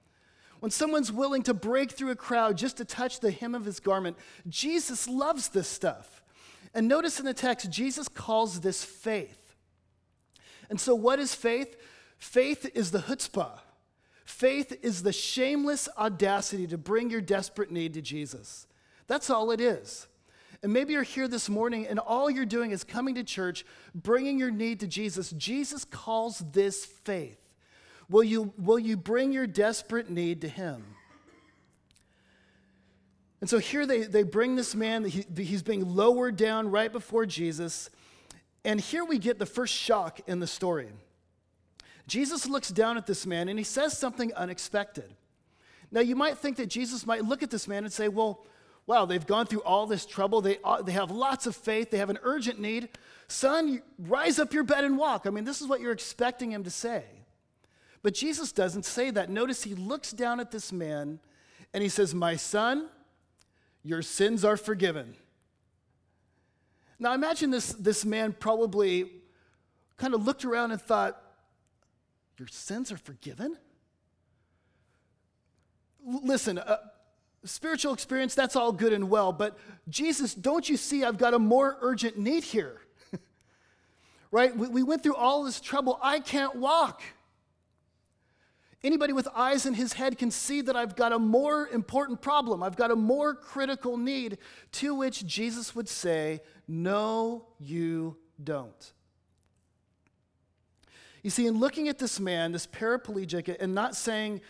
when 0.60 0.72
someone's 0.72 1.12
willing 1.12 1.44
to 1.44 1.54
break 1.54 1.92
through 1.92 2.12
a 2.12 2.16
crowd 2.16 2.58
just 2.58 2.78
to 2.78 2.86
touch 2.86 3.20
the 3.20 3.32
hem 3.32 3.54
of 3.54 3.66
his 3.66 3.80
garment, 3.80 4.18
Jesus 4.48 5.08
loves 5.08 5.50
this 5.50 5.68
stuff. 5.68 6.24
And 6.74 6.88
notice 6.88 7.20
in 7.20 7.26
the 7.26 7.34
text, 7.34 7.70
Jesus 7.70 8.08
calls 8.08 8.62
this 8.62 8.84
faith. 8.84 9.56
And 10.70 10.80
so, 10.80 10.96
what 10.96 11.20
is 11.20 11.36
faith? 11.36 11.76
Faith 12.18 12.70
is 12.74 12.92
the 12.92 13.00
chutzpah. 13.00 13.60
Faith 14.24 14.78
is 14.82 15.04
the 15.04 15.12
shameless 15.12 15.90
audacity 15.98 16.66
to 16.68 16.78
bring 16.78 17.10
your 17.10 17.22
desperate 17.22 17.70
need 17.70 17.94
to 17.94 18.02
Jesus. 18.02 18.66
That's 19.08 19.30
all 19.30 19.52
it 19.52 19.60
is. 19.60 20.08
And 20.64 20.72
maybe 20.72 20.94
you're 20.94 21.04
here 21.04 21.28
this 21.28 21.50
morning 21.50 21.86
and 21.86 22.00
all 22.00 22.30
you're 22.30 22.46
doing 22.46 22.72
is 22.72 22.86
coming 22.86 23.16
to 23.16 23.24
church, 23.24 23.66
bringing 23.94 24.40
your 24.40 24.50
need 24.50 24.80
to 24.80 24.88
Jesus. 24.88 25.32
Jesus 25.32 25.84
calls 25.84 26.40
this 26.40 26.86
faith. 26.86 27.38
Will 28.10 28.24
you, 28.24 28.54
will 28.58 28.80
you 28.80 28.96
bring 28.96 29.34
your 29.34 29.46
desperate 29.46 30.10
need 30.10 30.42
to 30.42 30.48
Him? 30.48 30.86
And 33.42 33.50
so 33.50 33.58
here 33.60 33.86
they, 33.86 34.04
they 34.04 34.24
bring 34.24 34.56
this 34.56 34.74
man, 34.74 35.04
he, 35.04 35.26
he's 35.36 35.64
being 35.64 35.86
lowered 35.86 36.38
down 36.38 36.72
right 36.72 36.92
before 36.92 37.26
Jesus. 37.26 37.90
And 38.64 38.80
here 38.80 39.04
we 39.04 39.20
get 39.20 39.40
the 39.40 39.46
first 39.46 39.74
shock 39.74 40.22
in 40.28 40.40
the 40.40 40.48
story. 40.48 40.88
Jesus 42.08 42.48
looks 42.48 42.70
down 42.70 42.96
at 42.96 43.06
this 43.06 43.26
man 43.26 43.50
and 43.50 43.60
he 43.60 43.66
says 43.66 43.98
something 43.98 44.34
unexpected. 44.34 45.14
Now, 45.92 46.00
you 46.00 46.16
might 46.16 46.38
think 46.38 46.56
that 46.56 46.68
Jesus 46.68 47.06
might 47.06 47.26
look 47.26 47.44
at 47.44 47.50
this 47.50 47.68
man 47.68 47.84
and 47.84 47.92
say, 47.92 48.08
Well, 48.08 48.46
wow, 48.86 49.06
they've 49.06 49.26
gone 49.26 49.46
through 49.46 49.62
all 49.62 49.86
this 49.86 50.06
trouble. 50.06 50.42
They, 50.42 50.58
uh, 50.64 50.82
they 50.82 50.92
have 50.92 51.12
lots 51.12 51.46
of 51.46 51.56
faith. 51.56 51.90
They 51.90 51.98
have 51.98 52.10
an 52.10 52.20
urgent 52.24 52.60
need. 52.60 52.90
Son, 53.28 53.82
rise 53.98 54.40
up 54.40 54.54
your 54.54 54.64
bed 54.64 54.84
and 54.84 54.98
walk. 54.98 55.26
I 55.26 55.30
mean, 55.30 55.46
this 55.46 55.62
is 55.62 55.68
what 55.68 55.80
you're 55.80 55.92
expecting 55.92 56.52
him 56.52 56.64
to 56.64 56.70
say. 56.70 57.04
But 58.02 58.14
Jesus 58.14 58.52
doesn't 58.52 58.84
say 58.84 59.12
that. 59.12 59.30
Notice 59.30 59.64
he 59.64 59.76
looks 59.76 60.12
down 60.12 60.40
at 60.40 60.52
this 60.52 60.72
man 60.72 61.20
and 61.74 61.82
he 61.82 61.90
says, 61.90 62.14
My 62.14 62.36
son, 62.36 62.90
your 63.84 64.02
sins 64.02 64.44
are 64.44 64.58
forgiven. 64.58 65.16
Now 67.00 67.14
imagine 67.14 67.50
this, 67.50 67.74
this 67.74 68.06
man 68.06 68.34
probably 68.38 69.12
kind 69.98 70.14
of 70.14 70.26
looked 70.26 70.46
around 70.46 70.72
and 70.72 70.82
thought, 70.82 71.20
your 72.38 72.48
sins 72.48 72.92
are 72.92 72.98
forgiven? 72.98 73.58
L- 76.08 76.22
listen, 76.24 76.58
uh, 76.58 76.78
spiritual 77.46 77.94
experience, 77.94 78.36
that's 78.36 78.56
all 78.56 78.72
good 78.72 78.94
and 78.94 79.10
well, 79.10 79.32
but 79.32 79.58
Jesus, 79.90 80.34
don't 80.34 80.68
you 80.68 80.78
see 80.78 81.04
I've 81.04 81.18
got 81.18 81.34
a 81.34 81.40
more 81.40 81.78
urgent 81.82 82.18
need 82.18 82.44
here? 82.44 82.82
right? 84.32 84.56
We, 84.56 84.68
we 84.68 84.84
went 84.84 85.04
through 85.04 85.16
all 85.16 85.44
this 85.44 85.60
trouble. 85.60 86.00
I 86.02 86.20
can't 86.20 86.56
walk. 86.56 87.02
Anybody 88.84 89.14
with 89.14 89.30
eyes 89.34 89.66
in 89.66 89.74
his 89.74 89.94
head 89.94 90.18
can 90.18 90.30
see 90.30 90.60
that 90.62 90.76
I've 90.76 90.98
got 90.98 91.14
a 91.14 91.20
more 91.20 91.70
important 91.70 92.22
problem. 92.22 92.62
I've 92.62 92.76
got 92.76 92.92
a 92.92 92.96
more 92.96 93.34
critical 93.34 93.96
need, 93.96 94.38
to 94.74 94.94
which 94.94 95.26
Jesus 95.26 95.74
would 95.74 95.88
say, 95.88 96.42
No, 96.68 97.46
you 97.60 98.18
don't. 98.44 98.94
You 101.22 101.30
see, 101.30 101.48
in 101.48 101.58
looking 101.58 101.88
at 101.88 101.98
this 101.98 102.20
man, 102.20 102.52
this 102.52 102.68
paraplegic, 102.68 103.56
and 103.62 103.74
not 103.74 103.96
saying, 103.96 104.42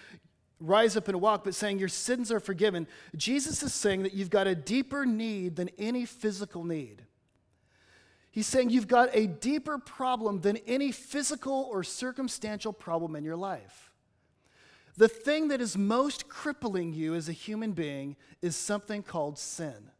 rise 0.63 0.95
up 0.95 1.07
and 1.07 1.19
walk, 1.19 1.43
but 1.43 1.53
saying 1.53 1.77
your 1.77 1.89
sins 1.89 2.31
are 2.31 2.39
forgiven, 2.39 2.87
Jesus 3.15 3.61
is 3.61 3.73
saying 3.73 4.03
that 4.03 4.13
you've 4.13 4.29
got 4.29 4.47
a 4.47 4.55
deeper 4.55 5.05
need 5.05 5.57
than 5.57 5.69
any 5.77 6.05
physical 6.05 6.63
need. 6.63 7.03
He's 8.31 8.47
saying 8.47 8.71
you've 8.71 8.87
got 8.87 9.09
a 9.13 9.27
deeper 9.27 9.77
problem 9.77 10.41
than 10.41 10.57
any 10.65 10.91
physical 10.91 11.69
or 11.71 11.83
circumstantial 11.83 12.73
problem 12.73 13.15
in 13.15 13.23
your 13.23 13.35
life. 13.35 13.91
The 14.95 15.07
thing 15.07 15.49
that 15.49 15.61
is 15.61 15.77
most 15.77 16.29
crippling 16.29 16.93
you 16.93 17.13
as 17.13 17.27
a 17.27 17.33
human 17.33 17.73
being 17.73 18.15
is 18.41 18.55
something 18.55 19.03
called 19.03 19.37
sin. 19.37 19.91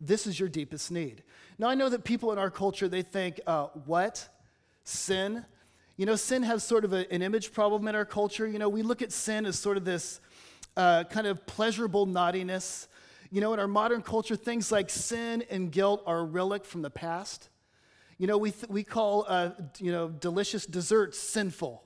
This 0.00 0.26
is 0.26 0.40
your 0.40 0.48
deepest 0.48 0.90
need. 0.90 1.22
Now, 1.58 1.68
I 1.68 1.74
know 1.74 1.88
that 1.88 2.02
people 2.02 2.32
in 2.32 2.38
our 2.38 2.50
culture, 2.50 2.88
they 2.88 3.02
think, 3.02 3.40
uh, 3.46 3.66
what? 3.84 4.28
Sin? 4.84 5.44
You 5.96 6.06
know, 6.06 6.16
sin 6.16 6.42
has 6.42 6.64
sort 6.64 6.84
of 6.84 6.92
a, 6.92 7.10
an 7.12 7.22
image 7.22 7.52
problem 7.52 7.86
in 7.88 7.94
our 7.94 8.04
culture. 8.04 8.46
You 8.46 8.58
know, 8.58 8.68
we 8.68 8.82
look 8.82 9.02
at 9.02 9.12
sin 9.12 9.46
as 9.46 9.58
sort 9.58 9.76
of 9.76 9.84
this 9.84 10.20
uh, 10.76 11.04
kind 11.04 11.26
of 11.26 11.46
pleasurable 11.46 12.06
naughtiness. 12.06 12.88
You 13.30 13.40
know, 13.40 13.52
in 13.52 13.60
our 13.60 13.68
modern 13.68 14.02
culture, 14.02 14.36
things 14.36 14.72
like 14.72 14.90
sin 14.90 15.44
and 15.50 15.70
guilt 15.70 16.02
are 16.06 16.20
a 16.20 16.24
relic 16.24 16.64
from 16.64 16.82
the 16.82 16.90
past. 16.90 17.48
You 18.18 18.26
know, 18.26 18.38
we, 18.38 18.50
th- 18.50 18.68
we 18.68 18.84
call, 18.84 19.24
uh, 19.28 19.50
you 19.78 19.92
know, 19.92 20.08
delicious 20.08 20.66
desserts 20.66 21.18
sinful 21.18 21.82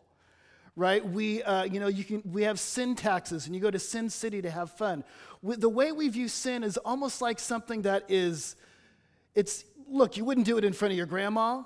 right? 0.77 1.05
We, 1.05 1.43
uh, 1.43 1.65
you 1.65 1.81
know, 1.81 1.89
you 1.89 2.05
can, 2.05 2.23
we 2.31 2.43
have 2.43 2.61
sin 2.61 2.95
taxes 2.95 3.47
and 3.47 3.55
you 3.55 3.63
go 3.63 3.71
to 3.71 3.79
Sin 3.79 4.11
City 4.11 4.43
to 4.43 4.51
have 4.51 4.71
fun. 4.71 5.03
We, 5.43 5.57
the 5.57 5.71
way 5.71 5.91
we 5.91 6.09
view 6.11 6.29
sin 6.29 6.63
is 6.63 6.77
almost 6.77 7.23
like 7.23 7.39
something 7.39 7.83
that 7.83 8.05
is, 8.11 8.57
it's, 9.35 9.65
look, 9.89 10.19
you 10.19 10.25
wouldn't 10.25 10.47
do 10.47 10.59
it 10.59 10.65
in 10.65 10.75
front 10.75 10.93
of 10.93 10.99
your 10.99 11.07
grandma, 11.07 11.63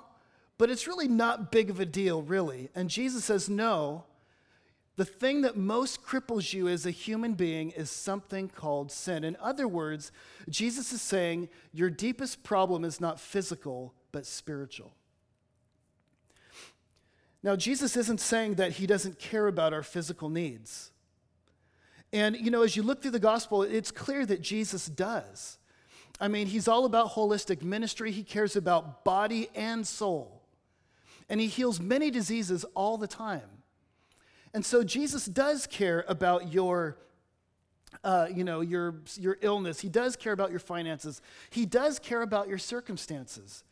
but 0.61 0.69
it's 0.69 0.85
really 0.85 1.07
not 1.07 1.51
big 1.51 1.71
of 1.71 1.79
a 1.79 1.87
deal, 1.87 2.21
really. 2.21 2.69
And 2.75 2.87
Jesus 2.87 3.25
says, 3.25 3.49
no, 3.49 4.03
the 4.95 5.03
thing 5.03 5.41
that 5.41 5.57
most 5.57 6.05
cripples 6.05 6.53
you 6.53 6.67
as 6.67 6.85
a 6.85 6.91
human 6.91 7.33
being 7.33 7.71
is 7.71 7.89
something 7.89 8.47
called 8.47 8.91
sin. 8.91 9.23
In 9.23 9.35
other 9.41 9.67
words, 9.67 10.11
Jesus 10.49 10.93
is 10.93 11.01
saying 11.01 11.49
your 11.73 11.89
deepest 11.89 12.43
problem 12.43 12.85
is 12.85 13.01
not 13.01 13.19
physical, 13.19 13.95
but 14.11 14.27
spiritual. 14.27 14.91
Now, 17.41 17.55
Jesus 17.55 17.97
isn't 17.97 18.19
saying 18.21 18.53
that 18.53 18.73
he 18.73 18.85
doesn't 18.85 19.17
care 19.17 19.47
about 19.47 19.73
our 19.73 19.81
physical 19.81 20.29
needs. 20.29 20.91
And, 22.13 22.37
you 22.37 22.51
know, 22.51 22.61
as 22.61 22.75
you 22.75 22.83
look 22.83 23.01
through 23.01 23.09
the 23.09 23.19
gospel, 23.19 23.63
it's 23.63 23.89
clear 23.89 24.27
that 24.27 24.43
Jesus 24.43 24.85
does. 24.85 25.57
I 26.19 26.27
mean, 26.27 26.45
he's 26.45 26.67
all 26.67 26.85
about 26.85 27.13
holistic 27.13 27.63
ministry, 27.63 28.11
he 28.11 28.21
cares 28.21 28.55
about 28.55 29.03
body 29.03 29.49
and 29.55 29.87
soul. 29.87 30.40
And 31.31 31.39
he 31.39 31.47
heals 31.47 31.79
many 31.79 32.11
diseases 32.11 32.65
all 32.75 32.97
the 32.97 33.07
time. 33.07 33.63
And 34.53 34.65
so 34.65 34.83
Jesus 34.83 35.25
does 35.25 35.65
care 35.65 36.05
about 36.07 36.53
your 36.53 36.97
uh, 38.03 38.27
you 38.33 38.43
know, 38.43 38.61
your, 38.61 38.95
your 39.17 39.37
illness. 39.41 39.81
He 39.81 39.89
does 39.89 40.15
care 40.15 40.33
about 40.33 40.49
your 40.49 40.59
finances. 40.59 41.21
He 41.49 41.65
does 41.65 41.99
care 41.99 42.21
about 42.21 42.47
your 42.47 42.57
circumstances. 42.57 43.63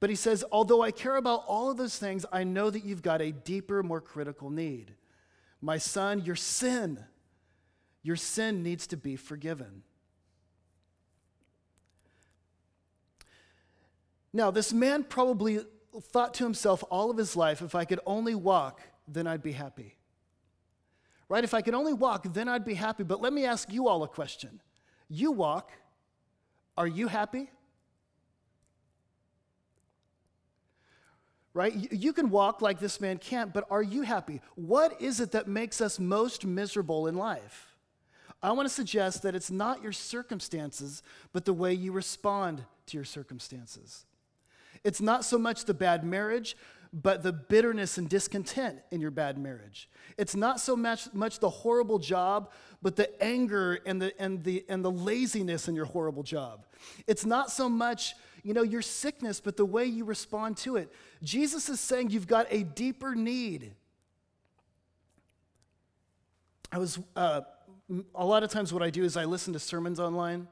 But 0.00 0.10
he 0.10 0.16
says, 0.16 0.44
although 0.50 0.82
I 0.82 0.90
care 0.90 1.16
about 1.16 1.44
all 1.46 1.70
of 1.70 1.76
those 1.76 1.96
things, 1.98 2.26
I 2.32 2.42
know 2.44 2.70
that 2.70 2.84
you've 2.84 3.02
got 3.02 3.22
a 3.22 3.32
deeper, 3.32 3.82
more 3.82 4.00
critical 4.00 4.50
need. 4.50 4.94
My 5.60 5.78
son, 5.78 6.24
your 6.24 6.36
sin, 6.36 7.04
your 8.02 8.16
sin 8.16 8.62
needs 8.62 8.86
to 8.88 8.96
be 8.96 9.16
forgiven. 9.16 9.82
Now, 14.32 14.50
this 14.50 14.72
man 14.72 15.04
probably 15.04 15.60
thought 16.02 16.34
to 16.34 16.44
himself 16.44 16.84
all 16.90 17.10
of 17.10 17.16
his 17.16 17.36
life 17.36 17.62
if 17.62 17.74
I 17.74 17.84
could 17.84 18.00
only 18.06 18.34
walk, 18.34 18.80
then 19.08 19.26
I'd 19.26 19.42
be 19.42 19.52
happy. 19.52 19.96
Right? 21.28 21.44
If 21.44 21.54
I 21.54 21.62
could 21.62 21.74
only 21.74 21.92
walk, 21.92 22.32
then 22.32 22.48
I'd 22.48 22.64
be 22.64 22.74
happy. 22.74 23.04
But 23.04 23.20
let 23.20 23.32
me 23.32 23.44
ask 23.44 23.72
you 23.72 23.88
all 23.88 24.02
a 24.02 24.08
question. 24.08 24.60
You 25.08 25.32
walk, 25.32 25.70
are 26.76 26.86
you 26.86 27.08
happy? 27.08 27.50
right? 31.54 31.92
You 31.92 32.12
can 32.12 32.30
walk 32.30 32.62
like 32.62 32.78
this 32.78 33.00
man 33.00 33.18
can't, 33.18 33.52
but 33.52 33.66
are 33.70 33.82
you 33.82 34.02
happy? 34.02 34.40
What 34.54 35.00
is 35.00 35.20
it 35.20 35.32
that 35.32 35.48
makes 35.48 35.80
us 35.80 35.98
most 35.98 36.46
miserable 36.46 37.06
in 37.06 37.16
life? 37.16 37.74
I 38.42 38.52
want 38.52 38.68
to 38.68 38.74
suggest 38.74 39.22
that 39.22 39.34
it's 39.34 39.50
not 39.50 39.82
your 39.82 39.92
circumstances, 39.92 41.02
but 41.32 41.44
the 41.44 41.52
way 41.52 41.74
you 41.74 41.92
respond 41.92 42.64
to 42.86 42.96
your 42.96 43.04
circumstances. 43.04 44.06
It's 44.84 45.00
not 45.00 45.24
so 45.24 45.38
much 45.38 45.64
the 45.64 45.74
bad 45.74 46.04
marriage, 46.04 46.56
but 46.92 47.22
the 47.22 47.32
bitterness 47.32 47.98
and 47.98 48.08
discontent 48.08 48.78
in 48.90 49.00
your 49.00 49.10
bad 49.10 49.38
marriage. 49.38 49.88
It's 50.18 50.34
not 50.34 50.60
so 50.60 50.74
much, 50.74 51.12
much 51.12 51.38
the 51.38 51.50
horrible 51.50 51.98
job, 51.98 52.50
but 52.82 52.96
the 52.96 53.22
anger 53.22 53.78
and 53.86 54.02
the, 54.02 54.20
and, 54.20 54.42
the, 54.42 54.64
and 54.68 54.84
the 54.84 54.90
laziness 54.90 55.68
in 55.68 55.74
your 55.74 55.84
horrible 55.84 56.22
job. 56.22 56.66
It's 57.06 57.24
not 57.24 57.50
so 57.50 57.68
much 57.68 58.14
you 58.42 58.54
know, 58.54 58.62
your 58.62 58.82
sickness, 58.82 59.40
but 59.40 59.56
the 59.56 59.64
way 59.64 59.84
you 59.84 60.04
respond 60.04 60.56
to 60.58 60.76
it. 60.76 60.92
Jesus 61.22 61.68
is 61.68 61.80
saying 61.80 62.10
you've 62.10 62.26
got 62.26 62.46
a 62.50 62.62
deeper 62.62 63.14
need. 63.14 63.72
I 66.72 66.78
was, 66.78 66.98
uh, 67.16 67.42
a 68.14 68.24
lot 68.24 68.42
of 68.42 68.50
times 68.50 68.72
what 68.72 68.82
I 68.82 68.90
do 68.90 69.04
is 69.04 69.16
I 69.16 69.24
listen 69.24 69.52
to 69.52 69.58
sermons 69.58 70.00
online. 70.00 70.48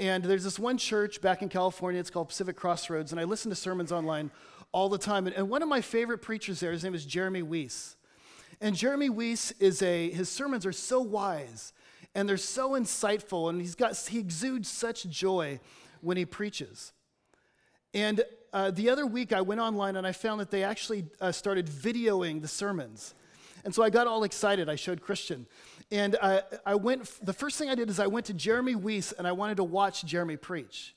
And 0.00 0.24
there's 0.24 0.44
this 0.44 0.58
one 0.58 0.78
church 0.78 1.20
back 1.20 1.42
in 1.42 1.50
California, 1.50 2.00
it's 2.00 2.08
called 2.08 2.28
Pacific 2.28 2.56
Crossroads, 2.56 3.12
and 3.12 3.20
I 3.20 3.24
listen 3.24 3.50
to 3.50 3.54
sermons 3.54 3.92
online 3.92 4.30
all 4.72 4.88
the 4.88 4.96
time. 4.96 5.26
And, 5.26 5.50
one 5.50 5.62
of 5.62 5.68
my 5.68 5.82
favorite 5.82 6.22
preachers 6.22 6.58
there, 6.58 6.72
his 6.72 6.82
name 6.82 6.94
is 6.94 7.04
Jeremy 7.04 7.42
Weiss. 7.42 7.96
And 8.62 8.74
Jeremy 8.74 9.10
Weiss 9.10 9.50
is 9.60 9.82
a, 9.82 10.10
his 10.10 10.30
sermons 10.30 10.64
are 10.64 10.72
so 10.72 11.02
wise 11.02 11.74
and 12.14 12.26
they're 12.26 12.38
so 12.38 12.70
insightful, 12.70 13.50
and 13.50 13.60
he's 13.60 13.74
got, 13.74 13.94
he 13.94 14.18
exudes 14.18 14.70
such 14.70 15.06
joy 15.10 15.60
when 16.00 16.16
he 16.16 16.24
preaches. 16.24 16.94
And 17.92 18.24
uh, 18.54 18.70
the 18.70 18.88
other 18.88 19.04
week, 19.04 19.34
I 19.34 19.42
went 19.42 19.60
online 19.60 19.96
and 19.96 20.06
I 20.06 20.12
found 20.12 20.40
that 20.40 20.50
they 20.50 20.64
actually 20.64 21.04
uh, 21.20 21.30
started 21.30 21.66
videoing 21.66 22.40
the 22.40 22.48
sermons. 22.48 23.14
And 23.66 23.74
so 23.74 23.82
I 23.82 23.90
got 23.90 24.06
all 24.06 24.24
excited. 24.24 24.70
I 24.70 24.76
showed 24.76 25.02
Christian. 25.02 25.46
And 25.92 26.16
uh, 26.20 26.42
I 26.64 26.76
went, 26.76 27.10
the 27.24 27.32
first 27.32 27.58
thing 27.58 27.68
I 27.68 27.74
did 27.74 27.90
is 27.90 27.98
I 27.98 28.06
went 28.06 28.26
to 28.26 28.34
Jeremy 28.34 28.74
Weiss 28.74 29.12
and 29.12 29.26
I 29.26 29.32
wanted 29.32 29.56
to 29.56 29.64
watch 29.64 30.04
Jeremy 30.04 30.36
preach. 30.36 30.94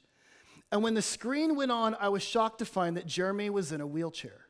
And 0.71 0.83
when 0.83 0.93
the 0.93 1.01
screen 1.01 1.55
went 1.55 1.71
on, 1.71 1.95
I 1.99 2.09
was 2.09 2.23
shocked 2.23 2.59
to 2.59 2.65
find 2.65 2.97
that 2.97 3.05
Jeremy 3.05 3.49
was 3.49 3.71
in 3.71 3.81
a 3.81 3.87
wheelchair. 3.87 4.47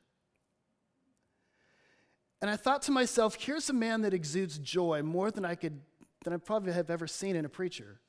And 2.41 2.49
I 2.49 2.57
thought 2.57 2.81
to 2.83 2.91
myself, 2.91 3.35
here's 3.35 3.69
a 3.69 3.73
man 3.73 4.01
that 4.01 4.13
exudes 4.13 4.57
joy 4.57 5.01
more 5.01 5.31
than 5.31 5.45
I 5.45 5.55
could, 5.55 5.79
than 6.23 6.33
I 6.33 6.37
probably 6.37 6.73
have 6.73 6.89
ever 6.89 7.07
seen 7.07 7.35
in 7.35 7.45
a 7.45 7.49
preacher 7.49 7.99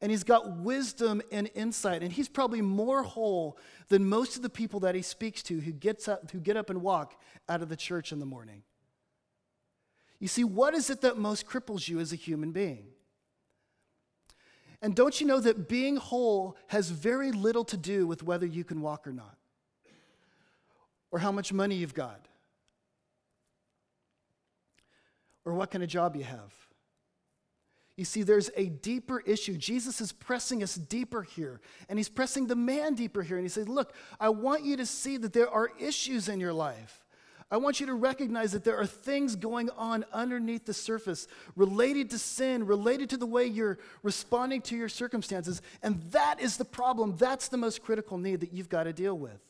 and 0.00 0.10
he's 0.10 0.24
got 0.24 0.58
wisdom 0.58 1.20
and 1.30 1.50
insight 1.54 2.02
and 2.02 2.12
he's 2.12 2.28
probably 2.28 2.62
more 2.62 3.02
whole 3.02 3.58
than 3.88 4.04
most 4.04 4.36
of 4.36 4.42
the 4.42 4.50
people 4.50 4.80
that 4.80 4.94
he 4.94 5.02
speaks 5.02 5.42
to 5.42 5.60
who 5.60 5.72
gets 5.72 6.08
up 6.08 6.30
who 6.30 6.40
get 6.40 6.56
up 6.56 6.70
and 6.70 6.82
walk 6.82 7.20
out 7.48 7.62
of 7.62 7.68
the 7.68 7.76
church 7.76 8.12
in 8.12 8.18
the 8.18 8.26
morning 8.26 8.62
you 10.20 10.28
see 10.28 10.44
what 10.44 10.74
is 10.74 10.90
it 10.90 11.00
that 11.00 11.18
most 11.18 11.46
cripples 11.46 11.88
you 11.88 11.98
as 11.98 12.12
a 12.12 12.16
human 12.16 12.52
being 12.52 12.86
and 14.82 14.94
don't 14.94 15.20
you 15.20 15.26
know 15.26 15.40
that 15.40 15.68
being 15.68 15.96
whole 15.96 16.56
has 16.68 16.90
very 16.90 17.32
little 17.32 17.64
to 17.64 17.76
do 17.76 18.06
with 18.06 18.22
whether 18.22 18.46
you 18.46 18.62
can 18.62 18.80
walk 18.80 19.06
or 19.06 19.12
not 19.12 19.36
or 21.10 21.18
how 21.18 21.32
much 21.32 21.52
money 21.52 21.74
you've 21.74 21.94
got 21.94 22.26
or 25.44 25.54
what 25.54 25.70
kind 25.70 25.82
of 25.82 25.90
job 25.90 26.14
you 26.14 26.24
have 26.24 26.54
you 28.00 28.06
see, 28.06 28.22
there's 28.22 28.50
a 28.56 28.70
deeper 28.70 29.20
issue. 29.20 29.58
Jesus 29.58 30.00
is 30.00 30.10
pressing 30.10 30.62
us 30.62 30.74
deeper 30.74 31.20
here, 31.20 31.60
and 31.86 31.98
he's 31.98 32.08
pressing 32.08 32.46
the 32.46 32.56
man 32.56 32.94
deeper 32.94 33.20
here. 33.20 33.36
And 33.36 33.44
he 33.44 33.50
says, 33.50 33.68
Look, 33.68 33.92
I 34.18 34.30
want 34.30 34.64
you 34.64 34.78
to 34.78 34.86
see 34.86 35.18
that 35.18 35.34
there 35.34 35.50
are 35.50 35.68
issues 35.78 36.26
in 36.26 36.40
your 36.40 36.54
life. 36.54 36.99
I 37.50 37.56
want 37.56 37.80
you 37.80 37.86
to 37.86 37.94
recognize 37.94 38.52
that 38.52 38.62
there 38.62 38.78
are 38.78 38.86
things 38.86 39.34
going 39.34 39.70
on 39.70 40.04
underneath 40.12 40.66
the 40.66 40.74
surface 40.74 41.26
related 41.56 42.10
to 42.10 42.18
sin, 42.18 42.64
related 42.64 43.10
to 43.10 43.16
the 43.16 43.26
way 43.26 43.44
you're 43.44 43.78
responding 44.02 44.62
to 44.62 44.76
your 44.76 44.88
circumstances. 44.88 45.60
And 45.82 46.00
that 46.12 46.40
is 46.40 46.56
the 46.56 46.64
problem. 46.64 47.16
That's 47.16 47.48
the 47.48 47.56
most 47.56 47.82
critical 47.82 48.18
need 48.18 48.40
that 48.40 48.52
you've 48.52 48.68
got 48.68 48.84
to 48.84 48.92
deal 48.92 49.18
with. 49.18 49.40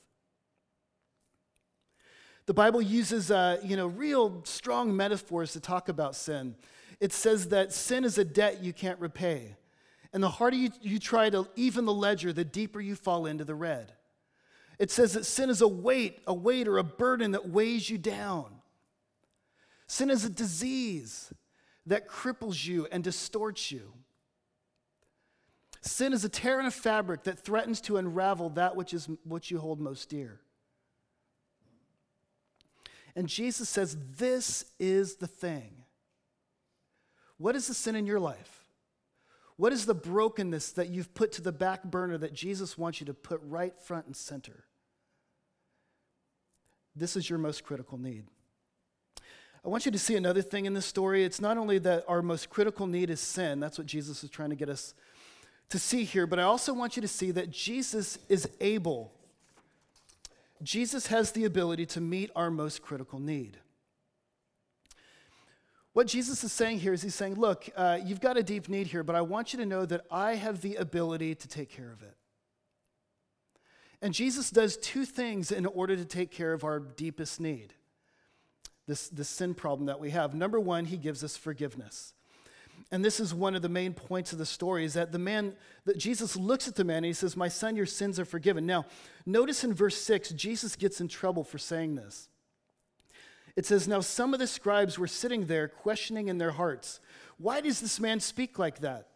The 2.47 2.55
Bible 2.55 2.81
uses, 2.81 3.31
uh, 3.31 3.59
you 3.63 3.77
know, 3.77 3.87
real 3.87 4.43
strong 4.45 4.97
metaphors 4.97 5.53
to 5.53 5.61
talk 5.61 5.89
about 5.89 6.17
sin 6.17 6.57
it 7.01 7.15
says 7.15 7.49
that 7.49 7.73
sin 7.73 8.05
is 8.05 8.19
a 8.19 8.25
debt 8.25 8.63
you 8.63 8.73
can't 8.73 9.01
repay. 9.01 9.57
And 10.13 10.23
the 10.23 10.29
harder 10.29 10.57
you, 10.57 10.71
you 10.83 10.99
try 10.99 11.31
to 11.31 11.49
even 11.57 11.87
the 11.87 11.95
ledger, 11.95 12.33
the 12.33 12.45
deeper 12.45 12.81
you 12.81 12.95
fall 12.95 13.27
into 13.27 13.45
the 13.45 13.55
red. 13.55 13.93
It 14.81 14.91
says 14.91 15.13
that 15.13 15.27
sin 15.27 15.51
is 15.51 15.61
a 15.61 15.69
weight, 15.69 16.23
a 16.27 16.33
weight 16.33 16.67
or 16.67 16.79
a 16.79 16.83
burden 16.83 17.33
that 17.33 17.51
weighs 17.51 17.91
you 17.91 17.99
down. 17.99 18.47
Sin 19.87 20.09
is 20.09 20.25
a 20.25 20.31
disease 20.31 21.31
that 21.85 22.09
cripples 22.09 22.67
you 22.67 22.89
and 22.91 23.05
distorts 23.05 23.71
you. 23.71 23.93
Sin 25.83 26.15
is 26.15 26.25
a 26.25 26.31
tear 26.31 26.59
in 26.61 26.65
a 26.65 26.71
fabric 26.71 27.25
that 27.25 27.39
threatens 27.39 27.83
to 27.83 27.99
unravel 27.99 28.49
that 28.51 28.75
which 28.75 28.95
is 28.95 29.07
what 29.25 29.51
you 29.51 29.59
hold 29.59 29.81
most 29.81 30.09
dear. 30.09 30.41
And 33.15 33.29
Jesus 33.29 33.69
says, 33.69 33.99
This 34.17 34.65
is 34.79 35.17
the 35.17 35.27
thing. 35.27 35.85
What 37.37 37.55
is 37.55 37.67
the 37.67 37.75
sin 37.75 37.97
in 37.97 38.07
your 38.07 38.21
life? 38.21 38.65
What 39.59 39.75
is 39.75 39.85
the 39.85 39.95
brokenness 39.95 40.73
that 40.73 40.89
you've 40.89 41.13
put 41.13 41.33
to 41.33 41.43
the 41.43 41.53
back 41.53 41.85
burner 41.85 42.17
that 42.17 42.33
Jesus 42.33 42.79
wants 42.79 43.01
you 43.01 43.05
to 43.07 43.15
put 43.15 43.43
right 43.45 43.79
front 43.79 44.07
and 44.07 44.17
center? 44.17 44.65
This 47.01 47.17
is 47.17 47.31
your 47.31 47.39
most 47.39 47.65
critical 47.65 47.97
need. 47.97 48.25
I 49.65 49.69
want 49.69 49.87
you 49.87 49.93
to 49.93 49.99
see 49.99 50.17
another 50.17 50.43
thing 50.43 50.67
in 50.67 50.75
this 50.75 50.85
story. 50.85 51.25
It's 51.25 51.41
not 51.41 51.57
only 51.57 51.79
that 51.79 52.05
our 52.07 52.21
most 52.21 52.51
critical 52.51 52.87
need 52.87 53.09
is 53.09 53.21
sin, 53.21 53.59
that's 53.59 53.79
what 53.79 53.87
Jesus 53.87 54.23
is 54.23 54.29
trying 54.29 54.51
to 54.51 54.57
get 54.57 54.69
us 54.69 54.93
to 55.71 55.79
see 55.79 56.05
here, 56.05 56.27
but 56.27 56.39
I 56.39 56.43
also 56.43 56.75
want 56.75 56.97
you 56.97 57.03
to 57.03 57.09
see 57.09 57.31
that 57.31 57.51
Jesus 57.51 58.19
is 58.29 58.49
able. 58.61 59.13
Jesus 60.63 61.07
has 61.07 61.33
the 61.33 61.45
ability 61.45 61.87
to 61.87 62.01
meet 62.03 62.31
our 62.37 62.51
most 62.51 62.83
critical 62.83 63.19
need. 63.19 63.57
What 65.95 66.07
Jesus 66.07 66.45
is 66.45 66.53
saying 66.53 66.81
here 66.81 66.93
is 66.93 67.03
he's 67.03 67.15
saying, 67.15 67.37
Look, 67.37 67.69
uh, 67.77 67.99
you've 68.05 68.21
got 68.21 68.37
a 68.37 68.43
deep 68.43 68.69
need 68.69 68.89
here, 68.89 69.03
but 69.03 69.17
I 69.17 69.23
want 69.23 69.55
you 69.55 69.59
to 69.59 69.67
know 69.67 69.87
that 69.87 70.05
I 70.11 70.35
have 70.35 70.61
the 70.61 70.77
ability 70.77 71.35
to 71.37 71.49
take 71.49 71.71
care 71.71 71.91
of 71.91 72.03
it. 72.03 72.17
And 74.03 74.15
Jesus 74.15 74.51
does 74.51 74.77
two 74.77 75.05
things 75.05 75.53
in 75.53 75.67
order 75.67 75.95
to 75.95 76.05
take 76.05 76.31
care 76.31 76.53
of 76.53 76.65
our 76.65 76.81
deepest 76.81 77.41
need 77.41 77.75
this, 78.87 79.09
this 79.09 79.29
sin 79.29 79.55
problem 79.55 79.87
that 79.87 80.01
we 80.01 80.11
have. 80.11 80.35
Number 80.35 80.59
one, 80.59 80.85
he 80.85 80.97
gives 80.97 81.23
us 81.23 81.37
forgiveness. 81.37 82.13
And 82.91 83.05
this 83.05 83.21
is 83.21 83.33
one 83.33 83.55
of 83.55 83.63
the 83.63 83.69
main 83.69 83.95
points 83.95 84.33
of 84.33 84.39
the 84.39 84.47
story 84.47 84.85
is 84.85 84.95
that 84.95 85.13
the 85.13 85.19
man, 85.19 85.55
that 85.85 85.97
Jesus 85.97 86.35
looks 86.35 86.67
at 86.67 86.75
the 86.75 86.83
man 86.83 86.99
and 86.99 87.07
he 87.07 87.13
says, 87.13 87.37
My 87.37 87.47
son, 87.47 87.77
your 87.77 87.87
sins 87.87 88.19
are 88.19 88.25
forgiven. 88.25 88.67
Now, 88.67 88.87
notice 89.25 89.63
in 89.63 89.75
verse 89.75 89.97
6, 89.97 90.31
Jesus 90.31 90.75
gets 90.75 91.01
in 91.01 91.07
trouble 91.07 91.45
for 91.45 91.57
saying 91.57 91.95
this. 91.95 92.29
It 93.55 93.65
says, 93.65 93.87
Now 93.87 94.01
some 94.01 94.35
of 94.35 94.41
the 94.41 94.49
scribes 94.49 94.99
were 94.99 95.07
sitting 95.07 95.47
there 95.47 95.69
questioning 95.69 96.27
in 96.27 96.39
their 96.39 96.53
hearts, 96.53 96.99
Why 97.39 97.61
does 97.61 97.81
this 97.81 98.01
man 98.01 98.19
speak 98.19 98.59
like 98.59 98.81
that? 98.81 99.07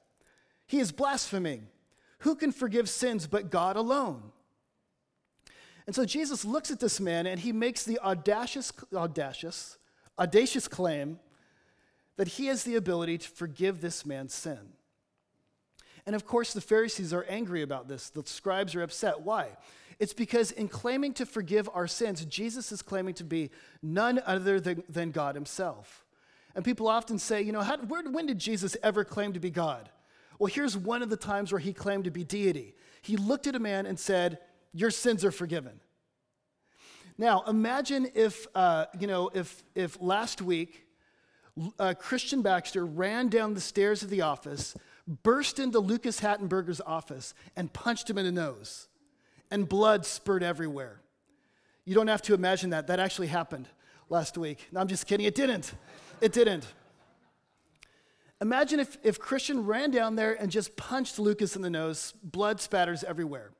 He 0.68 0.78
is 0.78 0.92
blaspheming. 0.92 1.66
Who 2.18 2.36
can 2.36 2.52
forgive 2.52 2.88
sins 2.88 3.26
but 3.26 3.50
God 3.50 3.76
alone? 3.76 4.30
And 5.86 5.94
so 5.94 6.04
Jesus 6.04 6.44
looks 6.44 6.70
at 6.70 6.80
this 6.80 7.00
man 7.00 7.26
and 7.26 7.40
he 7.40 7.52
makes 7.52 7.84
the 7.84 7.98
audacious, 8.00 8.72
audacious, 8.94 9.76
audacious 10.18 10.66
claim 10.66 11.18
that 12.16 12.28
he 12.28 12.46
has 12.46 12.64
the 12.64 12.76
ability 12.76 13.18
to 13.18 13.28
forgive 13.28 13.80
this 13.80 14.06
man's 14.06 14.34
sin. 14.34 14.60
And 16.06 16.14
of 16.14 16.26
course, 16.26 16.52
the 16.52 16.60
Pharisees 16.60 17.12
are 17.12 17.24
angry 17.28 17.62
about 17.62 17.88
this. 17.88 18.10
The 18.10 18.22
scribes 18.26 18.74
are 18.74 18.82
upset. 18.82 19.22
Why? 19.22 19.48
It's 19.98 20.12
because 20.12 20.50
in 20.50 20.68
claiming 20.68 21.14
to 21.14 21.26
forgive 21.26 21.68
our 21.72 21.86
sins, 21.86 22.24
Jesus 22.24 22.72
is 22.72 22.82
claiming 22.82 23.14
to 23.14 23.24
be 23.24 23.50
none 23.82 24.20
other 24.26 24.60
than, 24.60 24.84
than 24.88 25.10
God 25.10 25.34
himself. 25.34 26.04
And 26.54 26.64
people 26.64 26.88
often 26.88 27.18
say, 27.18 27.42
you 27.42 27.52
know, 27.52 27.62
how, 27.62 27.78
where, 27.78 28.02
when 28.02 28.26
did 28.26 28.38
Jesus 28.38 28.76
ever 28.82 29.04
claim 29.04 29.32
to 29.32 29.40
be 29.40 29.50
God? 29.50 29.88
Well, 30.38 30.52
here's 30.52 30.76
one 30.76 31.02
of 31.02 31.10
the 31.10 31.16
times 31.16 31.52
where 31.52 31.60
he 31.60 31.72
claimed 31.72 32.04
to 32.04 32.10
be 32.10 32.24
deity. 32.24 32.74
He 33.02 33.16
looked 33.16 33.46
at 33.46 33.54
a 33.54 33.60
man 33.60 33.86
and 33.86 33.98
said, 33.98 34.38
your 34.74 34.90
sins 34.90 35.24
are 35.24 35.30
forgiven. 35.30 35.80
Now, 37.16 37.44
imagine 37.46 38.10
if, 38.14 38.46
uh, 38.54 38.86
you 38.98 39.06
know, 39.06 39.30
if, 39.32 39.62
if 39.74 40.00
last 40.02 40.42
week 40.42 40.84
uh, 41.78 41.94
Christian 41.96 42.42
Baxter 42.42 42.84
ran 42.84 43.28
down 43.28 43.54
the 43.54 43.60
stairs 43.60 44.02
of 44.02 44.10
the 44.10 44.22
office, 44.22 44.76
burst 45.22 45.60
into 45.60 45.78
Lucas 45.78 46.20
Hattenberger's 46.20 46.80
office, 46.80 47.32
and 47.56 47.72
punched 47.72 48.10
him 48.10 48.18
in 48.18 48.24
the 48.24 48.32
nose, 48.32 48.88
and 49.50 49.68
blood 49.68 50.04
spurted 50.04 50.46
everywhere. 50.46 51.00
You 51.84 51.94
don't 51.94 52.08
have 52.08 52.22
to 52.22 52.34
imagine 52.34 52.70
that. 52.70 52.88
That 52.88 52.98
actually 52.98 53.28
happened 53.28 53.68
last 54.08 54.36
week. 54.36 54.66
No, 54.72 54.80
I'm 54.80 54.88
just 54.88 55.06
kidding. 55.06 55.26
It 55.26 55.36
didn't. 55.36 55.72
It 56.20 56.32
didn't. 56.32 56.66
Imagine 58.40 58.80
if, 58.80 58.98
if 59.04 59.20
Christian 59.20 59.64
ran 59.64 59.92
down 59.92 60.16
there 60.16 60.34
and 60.34 60.50
just 60.50 60.76
punched 60.76 61.18
Lucas 61.20 61.54
in 61.54 61.62
the 61.62 61.70
nose, 61.70 62.12
blood 62.22 62.60
spatters 62.60 63.04
everywhere. 63.04 63.52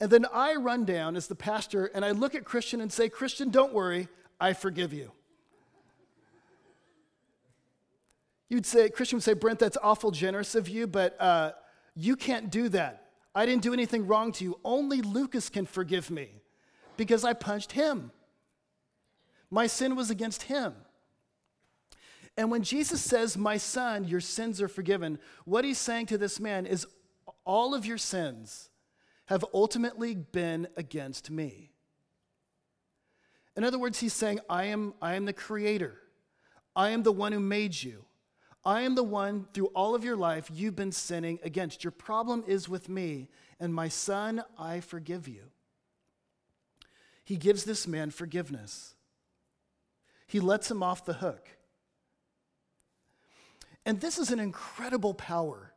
And 0.00 0.10
then 0.10 0.26
I 0.32 0.54
run 0.56 0.84
down 0.84 1.16
as 1.16 1.28
the 1.28 1.34
pastor 1.34 1.86
and 1.86 2.04
I 2.04 2.10
look 2.10 2.34
at 2.34 2.44
Christian 2.44 2.80
and 2.80 2.92
say, 2.92 3.08
Christian, 3.08 3.50
don't 3.50 3.72
worry, 3.72 4.08
I 4.40 4.52
forgive 4.52 4.92
you. 4.92 5.12
You'd 8.48 8.66
say, 8.66 8.88
Christian 8.90 9.16
would 9.16 9.22
say, 9.22 9.34
Brent, 9.34 9.58
that's 9.58 9.78
awful 9.82 10.10
generous 10.10 10.54
of 10.54 10.68
you, 10.68 10.86
but 10.86 11.20
uh, 11.20 11.52
you 11.94 12.16
can't 12.16 12.50
do 12.50 12.68
that. 12.70 13.08
I 13.34 13.46
didn't 13.46 13.62
do 13.62 13.72
anything 13.72 14.06
wrong 14.06 14.32
to 14.32 14.44
you. 14.44 14.60
Only 14.64 15.00
Lucas 15.00 15.48
can 15.48 15.66
forgive 15.66 16.10
me 16.10 16.28
because 16.96 17.24
I 17.24 17.32
punched 17.32 17.72
him. 17.72 18.12
My 19.50 19.66
sin 19.66 19.96
was 19.96 20.10
against 20.10 20.44
him. 20.44 20.74
And 22.36 22.50
when 22.50 22.62
Jesus 22.62 23.00
says, 23.00 23.36
My 23.36 23.56
son, 23.56 24.04
your 24.04 24.20
sins 24.20 24.60
are 24.60 24.68
forgiven, 24.68 25.18
what 25.44 25.64
he's 25.64 25.78
saying 25.78 26.06
to 26.06 26.18
this 26.18 26.38
man 26.38 26.66
is, 26.66 26.86
All 27.44 27.74
of 27.74 27.86
your 27.86 27.98
sins 27.98 28.70
have 29.26 29.44
ultimately 29.54 30.14
been 30.14 30.68
against 30.76 31.30
me. 31.30 31.70
In 33.56 33.64
other 33.64 33.78
words, 33.78 34.00
he's 34.00 34.12
saying, 34.12 34.40
I 34.48 34.64
am, 34.64 34.94
I 35.00 35.14
am 35.14 35.24
the 35.24 35.32
creator. 35.32 35.98
I 36.74 36.90
am 36.90 37.02
the 37.02 37.12
one 37.12 37.32
who 37.32 37.40
made 37.40 37.82
you. 37.82 38.04
I 38.64 38.82
am 38.82 38.94
the 38.94 39.04
one 39.04 39.46
through 39.52 39.66
all 39.68 39.94
of 39.94 40.04
your 40.04 40.16
life 40.16 40.50
you've 40.52 40.76
been 40.76 40.92
sinning 40.92 41.38
against. 41.42 41.84
Your 41.84 41.90
problem 41.90 42.44
is 42.46 42.68
with 42.68 42.88
me, 42.88 43.28
and 43.60 43.74
my 43.74 43.88
son, 43.88 44.42
I 44.58 44.80
forgive 44.80 45.28
you. 45.28 45.50
He 47.24 47.36
gives 47.36 47.64
this 47.64 47.86
man 47.86 48.10
forgiveness, 48.10 48.94
he 50.26 50.40
lets 50.40 50.70
him 50.70 50.82
off 50.82 51.04
the 51.04 51.14
hook. 51.14 51.48
And 53.86 54.00
this 54.00 54.18
is 54.18 54.30
an 54.30 54.40
incredible 54.40 55.12
power 55.12 55.73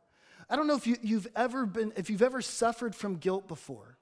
I 0.50 0.56
don't 0.56 0.66
know 0.66 0.76
if 0.76 0.86
you, 0.86 0.96
you've 1.02 1.28
ever 1.36 1.66
been, 1.66 1.92
if 1.96 2.08
you've 2.08 2.22
ever 2.22 2.40
suffered 2.40 2.94
from 2.94 3.16
guilt 3.16 3.48
before. 3.48 3.98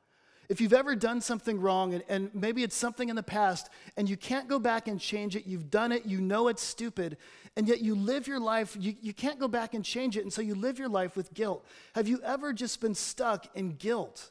If 0.49 0.61
you've 0.61 0.73
ever 0.73 0.95
done 0.95 1.21
something 1.21 1.61
wrong 1.61 1.95
and, 1.95 2.05
and 2.09 2.31
maybe 2.33 2.63
it's 2.63 2.77
something 2.77 3.09
in 3.09 3.17
the 3.17 3.23
past 3.23 3.69
and 3.97 4.09
you 4.09 4.17
can't 4.17 4.49
go 4.49 4.61
back 4.61 4.87
and 4.87 5.01
change 5.01 5.35
it, 5.35 5.45
you've 5.45 5.71
done 5.71 5.91
it, 5.91 6.07
you 6.07 6.21
know 6.21 6.47
it's 6.47 6.63
stupid, 6.63 7.17
and 7.57 7.67
yet 7.67 7.81
you 7.81 7.97
live 7.97 8.29
your 8.29 8.39
life, 8.39 8.77
you, 8.79 8.95
you 9.01 9.13
can't 9.13 9.41
go 9.41 9.49
back 9.49 9.75
and 9.75 9.85
change 9.85 10.17
it, 10.17 10.23
and 10.23 10.33
so 10.33 10.41
you 10.43 10.55
live 10.55 10.79
your 10.79 10.89
life 10.89 11.17
with 11.17 11.35
guilt. 11.35 11.67
Have 11.97 12.07
you 12.07 12.21
ever 12.23 12.53
just 12.53 12.81
been 12.81 12.95
stuck 12.95 13.49
in 13.57 13.71
guilt? 13.73 14.31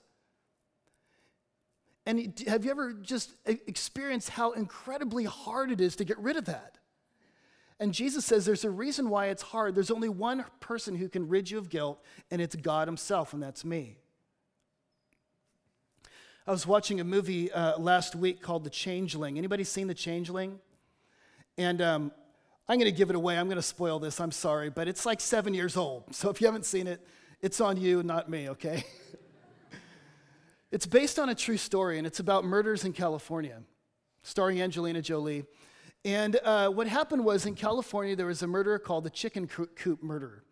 And 2.05 2.39
have 2.47 2.63
you 2.63 2.71
ever 2.71 2.93
just 2.93 3.31
experienced 3.45 4.29
how 4.29 4.51
incredibly 4.51 5.25
hard 5.25 5.71
it 5.71 5.81
is 5.81 5.95
to 5.97 6.05
get 6.05 6.17
rid 6.19 6.37
of 6.37 6.45
that? 6.45 6.77
And 7.79 7.93
Jesus 7.93 8.25
says 8.25 8.45
there's 8.45 8.63
a 8.63 8.69
reason 8.69 9.09
why 9.09 9.27
it's 9.27 9.41
hard. 9.41 9.75
There's 9.75 9.91
only 9.91 10.09
one 10.09 10.45
person 10.59 10.95
who 10.95 11.09
can 11.09 11.27
rid 11.27 11.51
you 11.51 11.57
of 11.57 11.69
guilt, 11.69 12.01
and 12.31 12.41
it's 12.41 12.55
God 12.55 12.87
Himself, 12.87 13.33
and 13.33 13.43
that's 13.43 13.65
me. 13.65 13.97
I 16.47 16.51
was 16.51 16.65
watching 16.65 16.99
a 16.99 17.03
movie 17.03 17.51
uh, 17.51 17.77
last 17.79 18.15
week 18.15 18.41
called 18.41 18.63
The 18.63 18.69
Changeling. 18.69 19.37
Anybody 19.37 19.63
seen 19.63 19.87
The 19.87 19.95
Changeling? 19.95 20.59
And 21.57 21.81
um, 21.81 22.11
I'm 22.69 22.77
going 22.77 22.91
to 22.91 22.95
give 22.95 23.09
it 23.09 23.15
away. 23.15 23.37
I'm 23.37 23.47
going 23.47 23.57
to 23.57 23.63
spoil 23.63 23.99
this. 23.99 24.21
I'm 24.21 24.31
sorry, 24.31 24.69
but 24.69 24.87
it's 24.87 25.05
like 25.05 25.19
seven 25.19 25.53
years 25.53 25.75
old. 25.75 26.15
So 26.15 26.29
if 26.29 26.39
you 26.39 26.47
haven't 26.47 26.65
seen 26.65 26.87
it, 26.87 27.05
it's 27.41 27.59
on 27.59 27.77
you, 27.77 28.03
not 28.03 28.29
me, 28.29 28.49
okay? 28.49 28.85
it's 30.71 30.85
based 30.85 31.19
on 31.19 31.29
a 31.29 31.35
true 31.35 31.57
story, 31.57 31.97
and 31.97 32.07
it's 32.07 32.19
about 32.19 32.45
murders 32.45 32.85
in 32.85 32.93
California, 32.93 33.61
starring 34.23 34.61
Angelina 34.61 35.01
Jolie. 35.01 35.45
And 36.05 36.39
uh, 36.43 36.69
what 36.69 36.87
happened 36.87 37.25
was 37.25 37.47
in 37.47 37.55
California, 37.55 38.15
there 38.15 38.27
was 38.27 38.43
a 38.43 38.47
murderer 38.47 38.77
called 38.77 39.05
the 39.05 39.09
chicken 39.09 39.47
coop 39.47 40.03
murderer. 40.03 40.43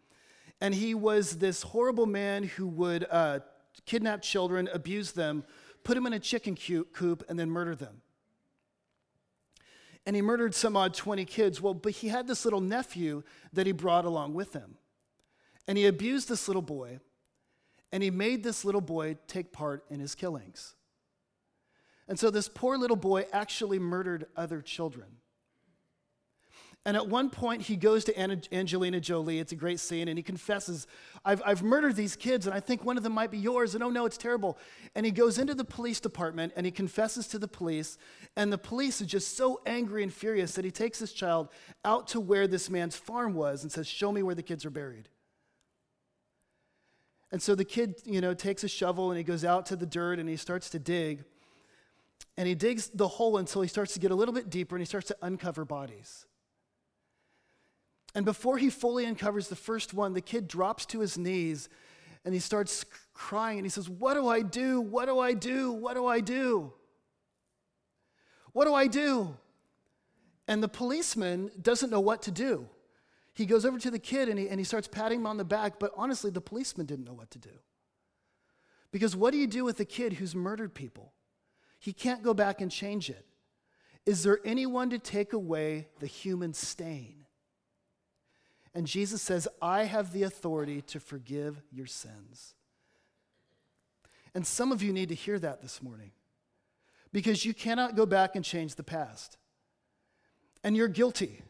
And 0.59 0.73
he 0.73 0.95
was 0.95 1.37
this 1.37 1.61
horrible 1.61 2.07
man 2.07 2.41
who 2.43 2.67
would 2.67 3.05
uh, 3.09 3.39
kidnap 3.85 4.23
children, 4.23 4.67
abuse 4.73 5.11
them, 5.11 5.43
put 5.83 5.93
them 5.93 6.07
in 6.07 6.13
a 6.13 6.19
chicken 6.19 6.55
coop, 6.55 7.23
and 7.29 7.37
then 7.37 7.51
murder 7.51 7.75
them. 7.75 8.01
And 10.07 10.15
he 10.15 10.23
murdered 10.23 10.55
some 10.55 10.75
odd 10.75 10.95
20 10.95 11.23
kids. 11.25 11.61
Well, 11.61 11.75
but 11.75 11.93
he 11.93 12.07
had 12.07 12.27
this 12.27 12.45
little 12.45 12.59
nephew 12.59 13.21
that 13.53 13.67
he 13.67 13.73
brought 13.73 14.05
along 14.05 14.33
with 14.33 14.53
him. 14.53 14.75
And 15.67 15.77
he 15.77 15.85
abused 15.85 16.29
this 16.29 16.47
little 16.47 16.63
boy, 16.63 16.99
and 17.91 18.01
he 18.01 18.09
made 18.09 18.43
this 18.43 18.65
little 18.65 18.81
boy 18.81 19.17
take 19.27 19.53
part 19.53 19.85
in 19.91 19.99
his 19.99 20.15
killings. 20.15 20.73
And 22.07 22.17
so 22.17 22.31
this 22.31 22.49
poor 22.49 22.75
little 22.75 22.97
boy 22.97 23.27
actually 23.31 23.77
murdered 23.77 24.25
other 24.35 24.59
children. 24.59 25.19
And 26.85 26.97
at 26.97 27.07
one 27.07 27.29
point, 27.29 27.61
he 27.61 27.77
goes 27.77 28.03
to 28.05 28.19
Angelina 28.53 28.99
Jolie. 28.99 29.39
It's 29.39 29.53
a 29.53 29.55
great 29.55 29.79
scene. 29.79 30.09
And 30.09 30.19
he 30.19 30.23
confesses, 30.23 30.85
I've, 31.23 31.41
I've 31.45 31.63
murdered 31.63 31.95
these 31.95 32.17
kids, 32.17 32.45
and 32.45 32.53
I 32.53 32.59
think 32.59 32.83
one 32.83 32.97
of 32.97 33.03
them 33.03 33.13
might 33.13 33.31
be 33.31 33.37
yours. 33.37 33.73
And 33.73 33.81
oh, 33.81 33.89
no, 33.89 34.05
it's 34.05 34.17
terrible. 34.17 34.57
And 34.93 35.05
he 35.05 35.11
goes 35.13 35.37
into 35.37 35.55
the 35.55 35.63
police 35.63 36.01
department 36.01 36.51
and 36.57 36.65
he 36.65 36.73
confesses 36.73 37.27
to 37.27 37.39
the 37.39 37.47
police. 37.47 37.97
And 38.35 38.51
the 38.51 38.57
police 38.57 39.01
are 39.01 39.05
just 39.05 39.37
so 39.37 39.61
angry 39.65 40.03
and 40.03 40.13
furious 40.13 40.55
that 40.55 40.65
he 40.65 40.71
takes 40.71 40.99
his 40.99 41.13
child 41.13 41.47
out 41.85 42.09
to 42.09 42.19
where 42.19 42.47
this 42.47 42.69
man's 42.69 42.97
farm 42.97 43.33
was 43.33 43.63
and 43.63 43.71
says, 43.71 43.87
Show 43.87 44.11
me 44.11 44.21
where 44.21 44.35
the 44.35 44.43
kids 44.43 44.65
are 44.65 44.69
buried. 44.69 45.07
And 47.31 47.41
so 47.41 47.55
the 47.55 47.65
kid, 47.65 47.95
you 48.03 48.19
know, 48.19 48.33
takes 48.33 48.63
a 48.65 48.67
shovel 48.67 49.09
and 49.09 49.17
he 49.17 49.23
goes 49.23 49.45
out 49.45 49.65
to 49.67 49.77
the 49.77 49.85
dirt 49.85 50.19
and 50.19 50.27
he 50.27 50.35
starts 50.35 50.69
to 50.71 50.79
dig. 50.79 51.23
And 52.35 52.45
he 52.45 52.55
digs 52.55 52.89
the 52.93 53.07
hole 53.07 53.37
until 53.37 53.61
he 53.61 53.69
starts 53.69 53.93
to 53.93 53.99
get 53.99 54.11
a 54.11 54.15
little 54.15 54.33
bit 54.33 54.49
deeper 54.49 54.75
and 54.75 54.81
he 54.81 54.85
starts 54.85 55.07
to 55.07 55.17
uncover 55.21 55.63
bodies. 55.63 56.25
And 58.15 58.25
before 58.25 58.57
he 58.57 58.69
fully 58.69 59.05
uncovers 59.05 59.47
the 59.47 59.55
first 59.55 59.93
one, 59.93 60.13
the 60.13 60.21
kid 60.21 60.47
drops 60.47 60.85
to 60.87 60.99
his 60.99 61.17
knees 61.17 61.69
and 62.25 62.33
he 62.33 62.39
starts 62.39 62.85
crying 63.13 63.57
and 63.57 63.65
he 63.65 63.69
says, 63.69 63.89
What 63.89 64.13
do 64.13 64.27
I 64.27 64.41
do? 64.41 64.81
What 64.81 65.05
do 65.05 65.19
I 65.19 65.33
do? 65.33 65.71
What 65.71 65.95
do 65.95 66.05
I 66.05 66.19
do? 66.19 66.73
What 68.53 68.65
do 68.65 68.73
I 68.73 68.87
do? 68.87 69.35
And 70.47 70.61
the 70.61 70.67
policeman 70.67 71.51
doesn't 71.61 71.89
know 71.89 71.99
what 71.99 72.21
to 72.23 72.31
do. 72.31 72.67
He 73.33 73.45
goes 73.45 73.65
over 73.65 73.79
to 73.79 73.89
the 73.89 73.99
kid 73.99 74.29
and 74.29 74.37
he, 74.37 74.47
and 74.47 74.59
he 74.59 74.63
starts 74.63 74.87
patting 74.87 75.21
him 75.21 75.27
on 75.27 75.37
the 75.37 75.45
back, 75.45 75.79
but 75.79 75.91
honestly, 75.95 76.29
the 76.29 76.41
policeman 76.41 76.85
didn't 76.85 77.05
know 77.05 77.13
what 77.13 77.31
to 77.31 77.39
do. 77.39 77.49
Because 78.91 79.15
what 79.15 79.31
do 79.31 79.39
you 79.39 79.47
do 79.47 79.65
with 79.65 79.79
a 79.79 79.85
kid 79.85 80.13
who's 80.13 80.35
murdered 80.35 80.75
people? 80.75 81.13
He 81.79 81.93
can't 81.93 82.21
go 82.21 82.35
back 82.35 82.61
and 82.61 82.71
change 82.71 83.09
it. 83.09 83.25
Is 84.05 84.21
there 84.21 84.39
anyone 84.45 84.91
to 84.91 84.99
take 84.99 85.33
away 85.33 85.87
the 85.99 86.05
human 86.05 86.53
stain? 86.53 87.22
And 88.75 88.87
Jesus 88.87 89.21
says, 89.21 89.47
I 89.61 89.83
have 89.83 90.13
the 90.13 90.23
authority 90.23 90.81
to 90.83 90.99
forgive 90.99 91.61
your 91.71 91.85
sins. 91.85 92.55
And 94.33 94.47
some 94.47 94.71
of 94.71 94.81
you 94.81 94.91
need 94.91 95.09
to 95.09 95.15
hear 95.15 95.37
that 95.39 95.61
this 95.61 95.81
morning 95.81 96.11
because 97.11 97.45
you 97.45 97.53
cannot 97.53 97.95
go 97.95 98.05
back 98.05 98.35
and 98.35 98.43
change 98.43 98.75
the 98.75 98.83
past. 98.83 99.37
And 100.63 100.75
you're 100.75 100.87
guilty. 100.87 101.43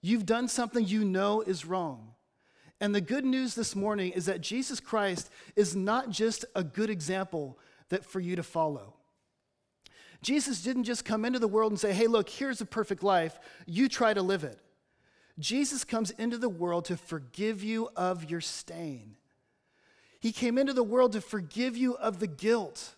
You've 0.00 0.26
done 0.26 0.46
something 0.46 0.86
you 0.86 1.04
know 1.04 1.40
is 1.40 1.64
wrong. 1.64 2.12
And 2.80 2.94
the 2.94 3.00
good 3.00 3.24
news 3.24 3.56
this 3.56 3.74
morning 3.74 4.12
is 4.12 4.26
that 4.26 4.40
Jesus 4.40 4.78
Christ 4.78 5.30
is 5.56 5.74
not 5.74 6.10
just 6.10 6.44
a 6.54 6.62
good 6.62 6.90
example 6.90 7.58
that 7.88 8.04
for 8.04 8.20
you 8.20 8.36
to 8.36 8.44
follow. 8.44 8.94
Jesus 10.22 10.62
didn't 10.62 10.84
just 10.84 11.04
come 11.04 11.24
into 11.24 11.40
the 11.40 11.48
world 11.48 11.72
and 11.72 11.80
say, 11.80 11.92
hey, 11.92 12.06
look, 12.06 12.28
here's 12.28 12.60
a 12.60 12.66
perfect 12.66 13.02
life. 13.02 13.38
You 13.66 13.88
try 13.88 14.14
to 14.14 14.22
live 14.22 14.44
it. 14.44 14.60
Jesus 15.38 15.84
comes 15.84 16.10
into 16.12 16.38
the 16.38 16.48
world 16.48 16.86
to 16.86 16.96
forgive 16.96 17.62
you 17.62 17.90
of 17.96 18.30
your 18.30 18.40
stain. 18.40 19.16
He 20.20 20.32
came 20.32 20.58
into 20.58 20.72
the 20.72 20.82
world 20.82 21.12
to 21.12 21.20
forgive 21.20 21.76
you 21.76 21.94
of 21.94 22.18
the 22.18 22.26
guilt 22.26 22.96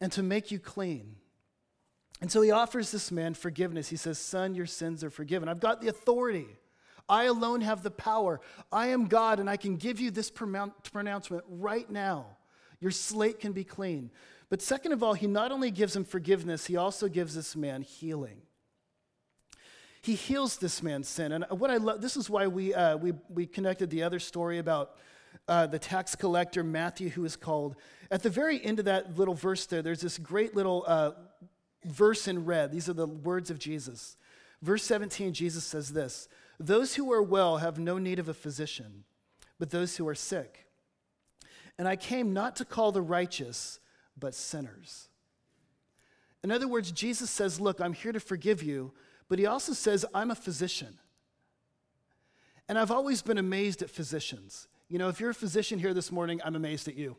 and 0.00 0.12
to 0.12 0.22
make 0.22 0.50
you 0.50 0.58
clean. 0.58 1.16
And 2.20 2.30
so 2.30 2.42
he 2.42 2.50
offers 2.50 2.90
this 2.90 3.10
man 3.10 3.34
forgiveness. 3.34 3.88
He 3.88 3.96
says, 3.96 4.18
Son, 4.18 4.54
your 4.54 4.66
sins 4.66 5.02
are 5.02 5.10
forgiven. 5.10 5.48
I've 5.48 5.60
got 5.60 5.80
the 5.80 5.88
authority. 5.88 6.46
I 7.08 7.24
alone 7.24 7.60
have 7.62 7.82
the 7.82 7.90
power. 7.90 8.40
I 8.72 8.88
am 8.88 9.06
God, 9.06 9.40
and 9.40 9.48
I 9.48 9.56
can 9.56 9.76
give 9.76 10.00
you 10.00 10.10
this 10.10 10.30
pronouncement 10.30 11.44
right 11.48 11.88
now. 11.90 12.26
Your 12.80 12.90
slate 12.90 13.40
can 13.40 13.52
be 13.52 13.64
clean. 13.64 14.10
But 14.54 14.62
second 14.62 14.92
of 14.92 15.02
all, 15.02 15.14
he 15.14 15.26
not 15.26 15.50
only 15.50 15.72
gives 15.72 15.96
him 15.96 16.04
forgiveness, 16.04 16.66
he 16.66 16.76
also 16.76 17.08
gives 17.08 17.34
this 17.34 17.56
man 17.56 17.82
healing. 17.82 18.42
He 20.00 20.14
heals 20.14 20.58
this 20.58 20.80
man's 20.80 21.08
sin. 21.08 21.32
And 21.32 21.44
what 21.50 21.72
I 21.72 21.78
love, 21.78 22.00
this 22.00 22.16
is 22.16 22.30
why 22.30 22.46
we, 22.46 22.72
uh, 22.72 22.96
we, 22.96 23.14
we 23.28 23.46
connected 23.46 23.90
the 23.90 24.04
other 24.04 24.20
story 24.20 24.58
about 24.58 24.94
uh, 25.48 25.66
the 25.66 25.80
tax 25.80 26.14
collector, 26.14 26.62
Matthew, 26.62 27.08
who 27.08 27.24
is 27.24 27.34
called. 27.34 27.74
At 28.12 28.22
the 28.22 28.30
very 28.30 28.64
end 28.64 28.78
of 28.78 28.84
that 28.84 29.18
little 29.18 29.34
verse 29.34 29.66
there, 29.66 29.82
there's 29.82 30.02
this 30.02 30.18
great 30.18 30.54
little 30.54 30.84
uh, 30.86 31.10
verse 31.84 32.28
in 32.28 32.44
red. 32.44 32.70
These 32.70 32.88
are 32.88 32.92
the 32.92 33.08
words 33.08 33.50
of 33.50 33.58
Jesus. 33.58 34.16
Verse 34.62 34.84
17, 34.84 35.32
Jesus 35.32 35.64
says 35.64 35.94
this 35.94 36.28
Those 36.60 36.94
who 36.94 37.12
are 37.12 37.24
well 37.24 37.56
have 37.56 37.80
no 37.80 37.98
need 37.98 38.20
of 38.20 38.28
a 38.28 38.34
physician, 38.34 39.02
but 39.58 39.70
those 39.70 39.96
who 39.96 40.06
are 40.06 40.14
sick. 40.14 40.68
And 41.76 41.88
I 41.88 41.96
came 41.96 42.32
not 42.32 42.54
to 42.54 42.64
call 42.64 42.92
the 42.92 43.02
righteous, 43.02 43.80
but 44.18 44.34
sinners. 44.34 45.08
In 46.42 46.50
other 46.50 46.68
words, 46.68 46.92
Jesus 46.92 47.30
says, 47.30 47.58
Look, 47.60 47.80
I'm 47.80 47.94
here 47.94 48.12
to 48.12 48.20
forgive 48.20 48.62
you, 48.62 48.92
but 49.28 49.38
he 49.38 49.46
also 49.46 49.72
says, 49.72 50.04
I'm 50.14 50.30
a 50.30 50.34
physician. 50.34 50.98
And 52.68 52.78
I've 52.78 52.90
always 52.90 53.22
been 53.22 53.38
amazed 53.38 53.82
at 53.82 53.90
physicians. 53.90 54.68
You 54.88 54.98
know, 54.98 55.08
if 55.08 55.20
you're 55.20 55.30
a 55.30 55.34
physician 55.34 55.78
here 55.78 55.94
this 55.94 56.12
morning, 56.12 56.40
I'm 56.44 56.56
amazed 56.56 56.88
at 56.88 56.94
you. 56.94 57.16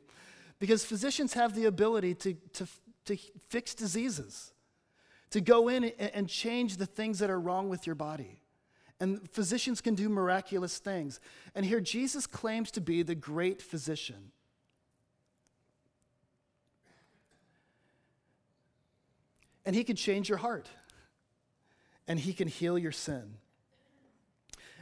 Because 0.60 0.86
physicians 0.86 1.34
have 1.34 1.56
the 1.56 1.66
ability 1.66 2.16
to, 2.16 2.34
to, 2.54 2.68
to 3.06 3.18
fix 3.50 3.76
diseases, 3.76 4.54
to 5.32 5.42
go 5.42 5.68
in 5.68 5.86
and 6.00 6.30
change 6.30 6.78
the 6.78 6.86
things 6.86 7.20
that 7.20 7.30
are 7.30 7.40
wrong 7.40 7.68
with 7.70 7.86
your 7.86 7.96
body. 7.96 8.40
And 9.00 9.30
physicians 9.32 9.82
can 9.82 9.94
do 9.96 10.08
miraculous 10.08 10.78
things. 10.78 11.20
And 11.54 11.66
here 11.66 11.82
Jesus 11.82 12.26
claims 12.26 12.72
to 12.72 12.82
be 12.82 13.04
the 13.04 13.16
great 13.16 13.62
physician. 13.62 14.32
And 19.66 19.76
he 19.76 19.84
can 19.84 19.96
change 19.96 20.30
your 20.30 20.38
heart, 20.38 20.70
and 22.08 22.20
he 22.20 22.34
can 22.34 22.48
heal 22.48 22.78
your 22.78 22.92
sin. 22.92 23.38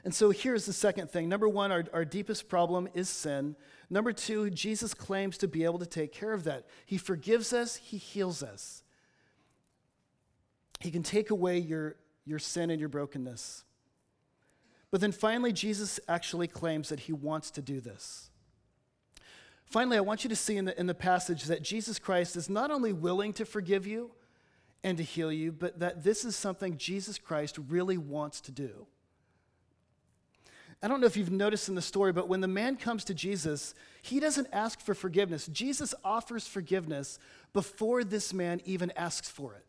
And 0.03 0.13
so 0.13 0.31
here's 0.31 0.65
the 0.65 0.73
second 0.73 1.09
thing. 1.09 1.29
Number 1.29 1.47
one, 1.47 1.71
our, 1.71 1.85
our 1.93 2.03
deepest 2.03 2.49
problem 2.49 2.89
is 2.93 3.07
sin. 3.07 3.55
Number 3.89 4.11
two, 4.11 4.49
Jesus 4.49 4.93
claims 4.93 5.37
to 5.37 5.47
be 5.47 5.63
able 5.63 5.79
to 5.79 5.85
take 5.85 6.11
care 6.11 6.33
of 6.33 6.43
that. 6.43 6.65
He 6.85 6.97
forgives 6.97 7.53
us, 7.53 7.77
He 7.77 7.97
heals 7.97 8.43
us. 8.43 8.83
He 10.81 10.91
can 10.91 11.03
take 11.03 11.29
away 11.29 11.59
your, 11.59 11.95
your 12.25 12.39
sin 12.39 12.69
and 12.69 12.79
your 12.79 12.89
brokenness. 12.89 13.63
But 14.91 14.99
then 14.99 15.13
finally, 15.13 15.53
Jesus 15.53 15.99
actually 16.09 16.47
claims 16.47 16.89
that 16.89 17.01
He 17.01 17.13
wants 17.13 17.49
to 17.51 17.61
do 17.61 17.79
this. 17.79 18.29
Finally, 19.65 19.97
I 19.97 20.01
want 20.01 20.25
you 20.25 20.29
to 20.29 20.35
see 20.35 20.57
in 20.57 20.65
the, 20.65 20.77
in 20.77 20.85
the 20.85 20.93
passage 20.93 21.45
that 21.45 21.63
Jesus 21.63 21.97
Christ 21.97 22.35
is 22.35 22.49
not 22.49 22.69
only 22.69 22.91
willing 22.91 23.31
to 23.33 23.45
forgive 23.45 23.87
you 23.87 24.11
and 24.83 24.97
to 24.97 25.03
heal 25.03 25.31
you, 25.31 25.51
but 25.51 25.79
that 25.79 26.03
this 26.03 26.25
is 26.25 26.35
something 26.35 26.77
Jesus 26.77 27.17
Christ 27.17 27.57
really 27.69 27.97
wants 27.97 28.41
to 28.41 28.51
do. 28.51 28.87
I 30.81 30.89
don't 30.89 30.99
know 30.99 31.07
if 31.07 31.15
you've 31.15 31.31
noticed 31.31 31.69
in 31.69 31.75
the 31.75 31.81
story, 31.81 32.11
but 32.11 32.27
when 32.27 32.41
the 32.41 32.47
man 32.47 32.75
comes 32.75 33.05
to 33.05 33.13
Jesus, 33.13 33.73
he 34.01 34.19
doesn't 34.19 34.49
ask 34.51 34.81
for 34.81 34.93
forgiveness. 34.93 35.47
Jesus 35.47 35.95
offers 36.03 36.45
forgiveness 36.45 37.19
before 37.53 38.03
this 38.03 38.33
man 38.33 38.59
even 38.65 38.91
asks 38.97 39.29
for 39.29 39.55
it. 39.55 39.65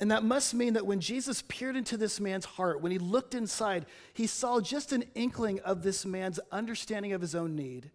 And 0.00 0.10
that 0.10 0.24
must 0.24 0.54
mean 0.54 0.74
that 0.74 0.86
when 0.86 1.00
Jesus 1.00 1.42
peered 1.42 1.76
into 1.76 1.98
this 1.98 2.20
man's 2.20 2.46
heart, 2.46 2.80
when 2.80 2.90
he 2.90 2.98
looked 2.98 3.34
inside, 3.34 3.84
he 4.14 4.26
saw 4.26 4.60
just 4.60 4.92
an 4.92 5.04
inkling 5.14 5.60
of 5.60 5.82
this 5.82 6.06
man's 6.06 6.40
understanding 6.50 7.12
of 7.12 7.20
his 7.20 7.34
own 7.34 7.54
need. 7.54 7.90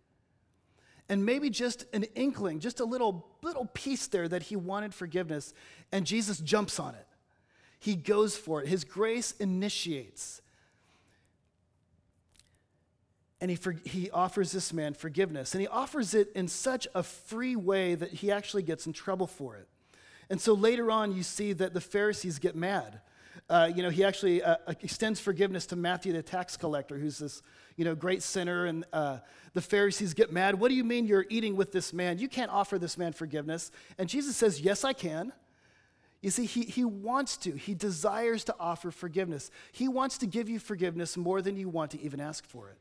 And 1.09 1.25
maybe 1.25 1.49
just 1.49 1.85
an 1.91 2.03
inkling, 2.15 2.59
just 2.59 2.79
a 2.79 2.85
little, 2.85 3.27
little 3.41 3.65
piece 3.73 4.07
there 4.07 4.27
that 4.27 4.43
he 4.43 4.55
wanted 4.55 4.93
forgiveness. 4.93 5.53
And 5.91 6.05
Jesus 6.05 6.37
jumps 6.37 6.79
on 6.79 6.93
it. 6.93 7.07
He 7.79 7.95
goes 7.95 8.37
for 8.37 8.61
it. 8.61 8.67
His 8.67 8.83
grace 8.83 9.33
initiates. 9.39 10.41
And 13.41 13.49
he, 13.49 13.55
for, 13.55 13.71
he 13.71 14.11
offers 14.11 14.51
this 14.51 14.71
man 14.71 14.93
forgiveness. 14.93 15.55
And 15.55 15.61
he 15.61 15.67
offers 15.67 16.13
it 16.13 16.31
in 16.35 16.47
such 16.47 16.87
a 16.93 17.01
free 17.01 17.55
way 17.55 17.95
that 17.95 18.11
he 18.11 18.31
actually 18.31 18.63
gets 18.63 18.85
in 18.85 18.93
trouble 18.93 19.27
for 19.27 19.55
it. 19.55 19.67
And 20.29 20.39
so 20.39 20.53
later 20.53 20.91
on, 20.91 21.15
you 21.15 21.23
see 21.23 21.53
that 21.53 21.73
the 21.73 21.81
Pharisees 21.81 22.37
get 22.37 22.55
mad. 22.55 23.01
Uh, 23.49 23.71
you 23.73 23.81
know, 23.81 23.89
he 23.89 24.03
actually 24.03 24.43
uh, 24.43 24.57
extends 24.67 25.19
forgiveness 25.19 25.65
to 25.67 25.75
Matthew, 25.75 26.13
the 26.13 26.21
tax 26.21 26.55
collector, 26.55 26.97
who's 26.97 27.17
this, 27.17 27.41
you 27.79 27.85
know, 27.85 27.95
great 27.95 28.21
sinner. 28.21 28.65
And 28.65 28.83
uh, 28.91 29.19
the 29.53 29.61
Pharisees 29.61 30.13
get 30.13 30.33
mad. 30.33 30.59
What 30.59 30.67
do 30.67 30.75
you 30.75 30.83
mean 30.83 31.05
you're 31.05 31.25
eating 31.29 31.55
with 31.55 31.71
this 31.71 31.93
man? 31.93 32.19
You 32.19 32.27
can't 32.27 32.51
offer 32.51 32.77
this 32.77 32.97
man 32.97 33.13
forgiveness. 33.13 33.71
And 33.97 34.09
Jesus 34.09 34.35
says, 34.35 34.59
Yes, 34.59 34.83
I 34.83 34.91
can. 34.91 35.31
You 36.21 36.29
see, 36.29 36.45
he, 36.45 36.63
he 36.63 36.83
wants 36.83 37.37
to, 37.37 37.51
he 37.53 37.73
desires 37.73 38.43
to 38.43 38.55
offer 38.59 38.91
forgiveness. 38.91 39.49
He 39.71 39.87
wants 39.87 40.17
to 40.17 40.27
give 40.27 40.49
you 40.49 40.59
forgiveness 40.59 41.15
more 41.15 41.41
than 41.41 41.55
you 41.55 41.69
want 41.69 41.91
to 41.91 42.01
even 42.01 42.19
ask 42.19 42.45
for 42.45 42.67
it. 42.67 42.77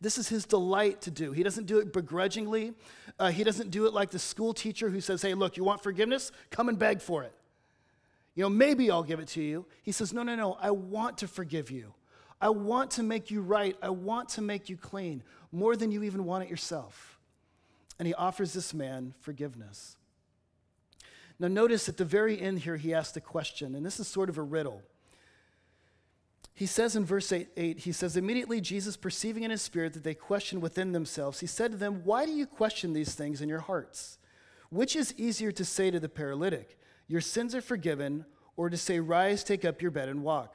This 0.00 0.16
is 0.16 0.28
his 0.28 0.46
delight 0.46 1.00
to 1.02 1.10
do. 1.10 1.32
He 1.32 1.42
doesn't 1.42 1.66
do 1.66 1.80
it 1.80 1.92
begrudgingly. 1.92 2.74
Uh, 3.18 3.32
he 3.32 3.42
doesn't 3.42 3.72
do 3.72 3.86
it 3.86 3.92
like 3.92 4.10
the 4.10 4.20
school 4.20 4.54
teacher 4.54 4.90
who 4.90 5.00
says, 5.00 5.22
Hey, 5.22 5.34
look, 5.34 5.56
you 5.56 5.64
want 5.64 5.82
forgiveness? 5.82 6.30
Come 6.50 6.68
and 6.68 6.78
beg 6.78 7.00
for 7.00 7.24
it. 7.24 7.32
You 8.36 8.44
know, 8.44 8.48
maybe 8.48 8.92
I'll 8.92 9.02
give 9.02 9.18
it 9.18 9.26
to 9.30 9.42
you. 9.42 9.66
He 9.82 9.90
says, 9.90 10.12
No, 10.12 10.22
no, 10.22 10.36
no, 10.36 10.56
I 10.60 10.70
want 10.70 11.18
to 11.18 11.26
forgive 11.26 11.72
you. 11.72 11.94
I 12.40 12.48
want 12.48 12.92
to 12.92 13.02
make 13.02 13.30
you 13.30 13.42
right. 13.42 13.76
I 13.82 13.90
want 13.90 14.30
to 14.30 14.42
make 14.42 14.68
you 14.68 14.76
clean 14.76 15.22
more 15.52 15.76
than 15.76 15.92
you 15.92 16.02
even 16.02 16.24
want 16.24 16.44
it 16.44 16.50
yourself. 16.50 17.18
And 17.98 18.06
he 18.06 18.14
offers 18.14 18.52
this 18.52 18.72
man 18.72 19.14
forgiveness. 19.20 19.96
Now, 21.38 21.48
notice 21.48 21.88
at 21.88 21.96
the 21.96 22.04
very 22.04 22.40
end 22.40 22.60
here, 22.60 22.76
he 22.76 22.92
asks 22.92 23.16
a 23.16 23.20
question, 23.20 23.74
and 23.74 23.84
this 23.84 23.98
is 23.98 24.06
sort 24.06 24.28
of 24.28 24.38
a 24.38 24.42
riddle. 24.42 24.82
He 26.54 26.66
says 26.66 26.94
in 26.94 27.06
verse 27.06 27.32
8, 27.32 27.48
8, 27.56 27.78
he 27.78 27.92
says, 27.92 28.16
Immediately 28.16 28.60
Jesus, 28.60 28.96
perceiving 28.98 29.44
in 29.44 29.50
his 29.50 29.62
spirit 29.62 29.94
that 29.94 30.04
they 30.04 30.14
questioned 30.14 30.60
within 30.60 30.92
themselves, 30.92 31.40
he 31.40 31.46
said 31.46 31.72
to 31.72 31.78
them, 31.78 32.02
Why 32.04 32.26
do 32.26 32.32
you 32.32 32.46
question 32.46 32.92
these 32.92 33.14
things 33.14 33.40
in 33.40 33.48
your 33.48 33.60
hearts? 33.60 34.18
Which 34.68 34.94
is 34.94 35.14
easier 35.16 35.52
to 35.52 35.64
say 35.64 35.90
to 35.90 35.98
the 35.98 36.10
paralytic, 36.10 36.78
Your 37.08 37.22
sins 37.22 37.54
are 37.54 37.62
forgiven, 37.62 38.26
or 38.56 38.68
to 38.68 38.76
say, 38.76 39.00
Rise, 39.00 39.42
take 39.42 39.64
up 39.64 39.80
your 39.80 39.90
bed, 39.90 40.10
and 40.10 40.22
walk? 40.22 40.54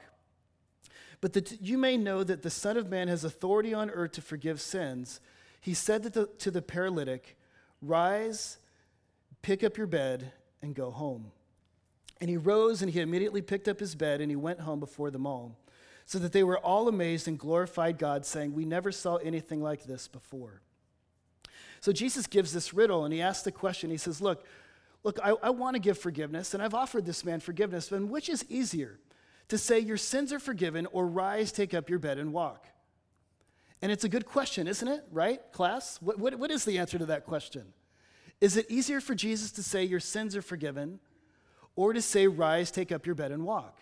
But 1.20 1.32
that 1.32 1.60
you 1.62 1.78
may 1.78 1.96
know 1.96 2.22
that 2.24 2.42
the 2.42 2.50
Son 2.50 2.76
of 2.76 2.88
Man 2.88 3.08
has 3.08 3.24
authority 3.24 3.72
on 3.72 3.90
earth 3.90 4.12
to 4.12 4.22
forgive 4.22 4.60
sins, 4.60 5.20
he 5.60 5.74
said 5.74 6.02
to 6.04 6.10
the, 6.10 6.26
to 6.38 6.50
the 6.50 6.62
paralytic, 6.62 7.36
Rise, 7.82 8.58
pick 9.42 9.64
up 9.64 9.76
your 9.76 9.86
bed, 9.86 10.32
and 10.62 10.74
go 10.74 10.90
home. 10.90 11.32
And 12.20 12.30
he 12.30 12.36
rose 12.36 12.82
and 12.82 12.90
he 12.90 13.00
immediately 13.00 13.42
picked 13.42 13.68
up 13.68 13.80
his 13.80 13.94
bed 13.94 14.20
and 14.20 14.30
he 14.30 14.36
went 14.36 14.60
home 14.60 14.80
before 14.80 15.10
them 15.10 15.26
all, 15.26 15.58
so 16.04 16.18
that 16.18 16.32
they 16.32 16.42
were 16.42 16.58
all 16.58 16.88
amazed 16.88 17.28
and 17.28 17.38
glorified 17.38 17.98
God, 17.98 18.24
saying, 18.24 18.54
We 18.54 18.64
never 18.64 18.92
saw 18.92 19.16
anything 19.16 19.62
like 19.62 19.84
this 19.84 20.08
before. 20.08 20.62
So 21.80 21.92
Jesus 21.92 22.26
gives 22.26 22.52
this 22.52 22.72
riddle 22.72 23.04
and 23.04 23.12
he 23.12 23.20
asks 23.20 23.44
the 23.44 23.52
question 23.52 23.90
He 23.90 23.96
says, 23.96 24.20
Look, 24.20 24.44
look, 25.02 25.18
I, 25.22 25.34
I 25.42 25.50
want 25.50 25.74
to 25.74 25.80
give 25.80 25.98
forgiveness, 25.98 26.54
and 26.54 26.62
I've 26.62 26.74
offered 26.74 27.06
this 27.06 27.24
man 27.24 27.40
forgiveness, 27.40 27.88
but 27.88 28.02
which 28.02 28.28
is 28.28 28.44
easier? 28.48 28.98
To 29.48 29.58
say, 29.58 29.78
Your 29.78 29.96
sins 29.96 30.32
are 30.32 30.38
forgiven, 30.38 30.86
or 30.92 31.06
rise, 31.06 31.52
take 31.52 31.74
up 31.74 31.88
your 31.88 31.98
bed, 31.98 32.18
and 32.18 32.32
walk? 32.32 32.66
And 33.82 33.92
it's 33.92 34.04
a 34.04 34.08
good 34.08 34.26
question, 34.26 34.66
isn't 34.66 34.88
it? 34.88 35.04
Right, 35.12 35.40
class? 35.52 35.98
What, 36.00 36.18
what, 36.18 36.34
what 36.38 36.50
is 36.50 36.64
the 36.64 36.78
answer 36.78 36.98
to 36.98 37.06
that 37.06 37.24
question? 37.26 37.72
Is 38.40 38.56
it 38.56 38.66
easier 38.70 39.00
for 39.00 39.14
Jesus 39.14 39.50
to 39.52 39.62
say, 39.62 39.84
Your 39.84 40.00
sins 40.00 40.36
are 40.36 40.42
forgiven, 40.42 40.98
or 41.74 41.92
to 41.92 42.02
say, 42.02 42.26
Rise, 42.26 42.70
take 42.70 42.90
up 42.90 43.06
your 43.06 43.14
bed, 43.14 43.32
and 43.32 43.44
walk? 43.44 43.78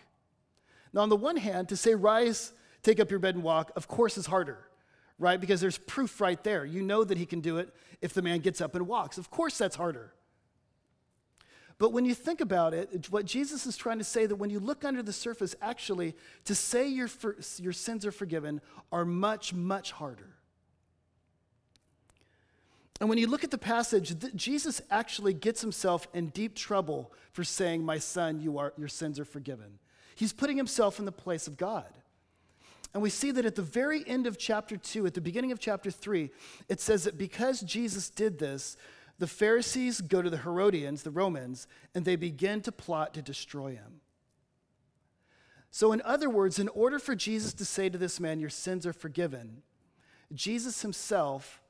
Now, 0.93 1.01
on 1.01 1.09
the 1.09 1.15
one 1.15 1.37
hand, 1.37 1.69
to 1.69 1.77
say, 1.77 1.95
Rise, 1.95 2.53
take 2.83 2.99
up 2.99 3.09
your 3.09 3.19
bed, 3.19 3.35
and 3.35 3.43
walk, 3.43 3.71
of 3.75 3.87
course, 3.87 4.17
is 4.17 4.27
harder, 4.27 4.59
right? 5.17 5.39
Because 5.39 5.61
there's 5.61 5.77
proof 5.77 6.21
right 6.21 6.41
there. 6.43 6.65
You 6.65 6.81
know 6.81 7.03
that 7.03 7.17
he 7.17 7.25
can 7.25 7.41
do 7.41 7.57
it 7.57 7.73
if 8.01 8.13
the 8.13 8.21
man 8.21 8.39
gets 8.39 8.61
up 8.61 8.75
and 8.75 8.87
walks. 8.87 9.17
Of 9.17 9.29
course, 9.29 9.57
that's 9.57 9.75
harder. 9.75 10.13
But 11.77 11.91
when 11.91 12.05
you 12.05 12.13
think 12.13 12.39
about 12.39 12.73
it, 12.73 13.11
what 13.11 13.25
Jesus 13.25 13.65
is 13.65 13.75
trying 13.75 13.97
to 13.97 14.03
say 14.05 14.25
that 14.25 14.35
when 14.35 14.49
you 14.49 14.59
look 14.59 14.85
under 14.85 15.03
the 15.03 15.11
surface, 15.11 15.55
actually, 15.61 16.15
to 16.45 16.55
say 16.55 16.87
your, 16.87 17.09
your 17.59 17.73
sins 17.73 18.05
are 18.05 18.13
forgiven 18.13 18.61
are 18.91 19.03
much, 19.03 19.53
much 19.53 19.91
harder. 19.91 20.35
And 23.01 23.09
when 23.09 23.17
you 23.17 23.27
look 23.27 23.43
at 23.43 23.51
the 23.51 23.57
passage, 23.57 24.15
Jesus 24.35 24.81
actually 24.89 25.33
gets 25.33 25.59
himself 25.59 26.07
in 26.13 26.29
deep 26.29 26.55
trouble 26.55 27.11
for 27.33 27.43
saying, 27.43 27.83
My 27.83 27.97
son, 27.97 28.39
you 28.39 28.57
are, 28.57 28.73
your 28.77 28.87
sins 28.87 29.19
are 29.19 29.25
forgiven. 29.25 29.79
He's 30.15 30.31
putting 30.31 30.55
himself 30.55 30.97
in 30.97 31.03
the 31.03 31.11
place 31.11 31.45
of 31.45 31.57
God. 31.57 31.89
And 32.93 33.03
we 33.03 33.09
see 33.09 33.31
that 33.31 33.45
at 33.45 33.55
the 33.55 33.61
very 33.61 34.07
end 34.07 34.25
of 34.25 34.37
chapter 34.37 34.77
2, 34.77 35.05
at 35.05 35.13
the 35.13 35.19
beginning 35.19 35.51
of 35.51 35.59
chapter 35.59 35.91
3, 35.91 36.29
it 36.69 36.79
says 36.79 37.03
that 37.03 37.17
because 37.17 37.59
Jesus 37.59 38.09
did 38.09 38.39
this, 38.39 38.77
the 39.17 39.27
Pharisees 39.27 40.01
go 40.01 40.21
to 40.21 40.29
the 40.29 40.39
Herodians, 40.39 41.03
the 41.03 41.11
Romans, 41.11 41.67
and 41.93 42.03
they 42.03 42.15
begin 42.15 42.61
to 42.61 42.71
plot 42.71 43.13
to 43.13 43.21
destroy 43.21 43.71
him. 43.71 44.01
So, 45.71 45.91
in 45.91 46.01
other 46.03 46.29
words, 46.29 46.59
in 46.59 46.67
order 46.69 46.99
for 46.99 47.15
Jesus 47.15 47.53
to 47.55 47.65
say 47.65 47.89
to 47.89 47.97
this 47.97 48.19
man, 48.19 48.39
Your 48.39 48.49
sins 48.49 48.85
are 48.85 48.93
forgiven, 48.93 49.61
Jesus 50.33 50.81
himself 50.81 51.61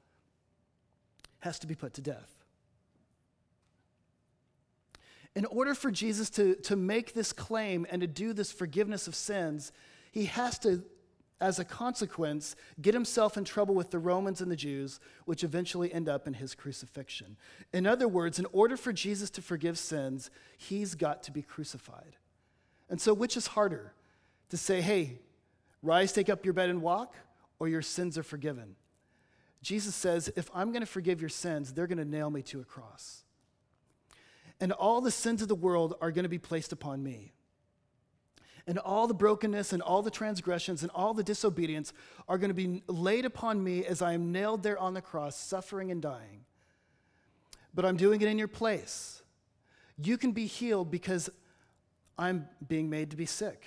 has 1.39 1.59
to 1.59 1.67
be 1.67 1.75
put 1.75 1.93
to 1.95 2.01
death. 2.01 2.31
In 5.35 5.45
order 5.45 5.75
for 5.75 5.91
Jesus 5.91 6.29
to, 6.31 6.55
to 6.55 6.75
make 6.75 7.13
this 7.13 7.33
claim 7.33 7.85
and 7.89 8.01
to 8.01 8.07
do 8.07 8.31
this 8.31 8.51
forgiveness 8.51 9.07
of 9.07 9.15
sins, 9.15 9.71
he 10.11 10.25
has 10.25 10.57
to 10.59 10.83
as 11.41 11.59
a 11.59 11.65
consequence, 11.65 12.55
get 12.81 12.93
himself 12.93 13.35
in 13.35 13.43
trouble 13.43 13.75
with 13.75 13.91
the 13.91 13.99
Romans 13.99 14.39
and 14.39 14.49
the 14.49 14.55
Jews, 14.55 14.99
which 15.25 15.43
eventually 15.43 15.93
end 15.93 16.07
up 16.07 16.27
in 16.27 16.33
his 16.35 16.55
crucifixion. 16.55 17.35
In 17.73 17.85
other 17.85 18.07
words, 18.07 18.39
in 18.39 18.47
order 18.53 18.77
for 18.77 18.93
Jesus 18.93 19.29
to 19.31 19.41
forgive 19.41 19.77
sins, 19.77 20.31
he's 20.57 20.95
got 20.95 21.23
to 21.23 21.31
be 21.31 21.41
crucified. 21.41 22.15
And 22.89 23.01
so, 23.01 23.13
which 23.13 23.35
is 23.35 23.47
harder? 23.47 23.93
To 24.49 24.57
say, 24.57 24.79
hey, 24.79 25.19
rise, 25.81 26.13
take 26.13 26.29
up 26.29 26.45
your 26.45 26.53
bed, 26.53 26.69
and 26.69 26.81
walk, 26.81 27.15
or 27.59 27.67
your 27.67 27.81
sins 27.81 28.17
are 28.17 28.23
forgiven? 28.23 28.75
Jesus 29.61 29.95
says, 29.95 30.31
if 30.35 30.49
I'm 30.53 30.71
going 30.71 30.83
to 30.83 30.87
forgive 30.87 31.19
your 31.19 31.29
sins, 31.29 31.73
they're 31.73 31.87
going 31.87 31.97
to 31.97 32.05
nail 32.05 32.29
me 32.29 32.43
to 32.43 32.61
a 32.61 32.63
cross. 32.63 33.23
And 34.61 34.71
all 34.71 35.01
the 35.01 35.11
sins 35.11 35.41
of 35.41 35.47
the 35.47 35.55
world 35.55 35.95
are 35.99 36.11
going 36.11 36.23
to 36.23 36.29
be 36.29 36.39
placed 36.39 36.71
upon 36.71 37.03
me 37.03 37.33
and 38.67 38.79
all 38.79 39.07
the 39.07 39.13
brokenness 39.13 39.73
and 39.73 39.81
all 39.81 40.01
the 40.01 40.11
transgressions 40.11 40.81
and 40.81 40.91
all 40.95 41.13
the 41.13 41.23
disobedience 41.23 41.93
are 42.27 42.37
going 42.37 42.49
to 42.49 42.55
be 42.55 42.81
laid 42.87 43.25
upon 43.25 43.63
me 43.63 43.85
as 43.85 44.01
I 44.01 44.13
am 44.13 44.31
nailed 44.31 44.63
there 44.63 44.77
on 44.77 44.93
the 44.93 45.01
cross, 45.01 45.35
suffering 45.35 45.91
and 45.91 46.01
dying. 46.01 46.45
But 47.73 47.85
I'm 47.85 47.97
doing 47.97 48.21
it 48.21 48.27
in 48.27 48.39
your 48.39 48.47
place. 48.47 49.21
You 49.97 50.17
can 50.17 50.31
be 50.31 50.45
healed 50.45 50.89
because 50.89 51.29
I'm 52.17 52.47
being 52.67 52.89
made 52.89 53.11
to 53.11 53.17
be 53.17 53.25
sick. 53.25 53.65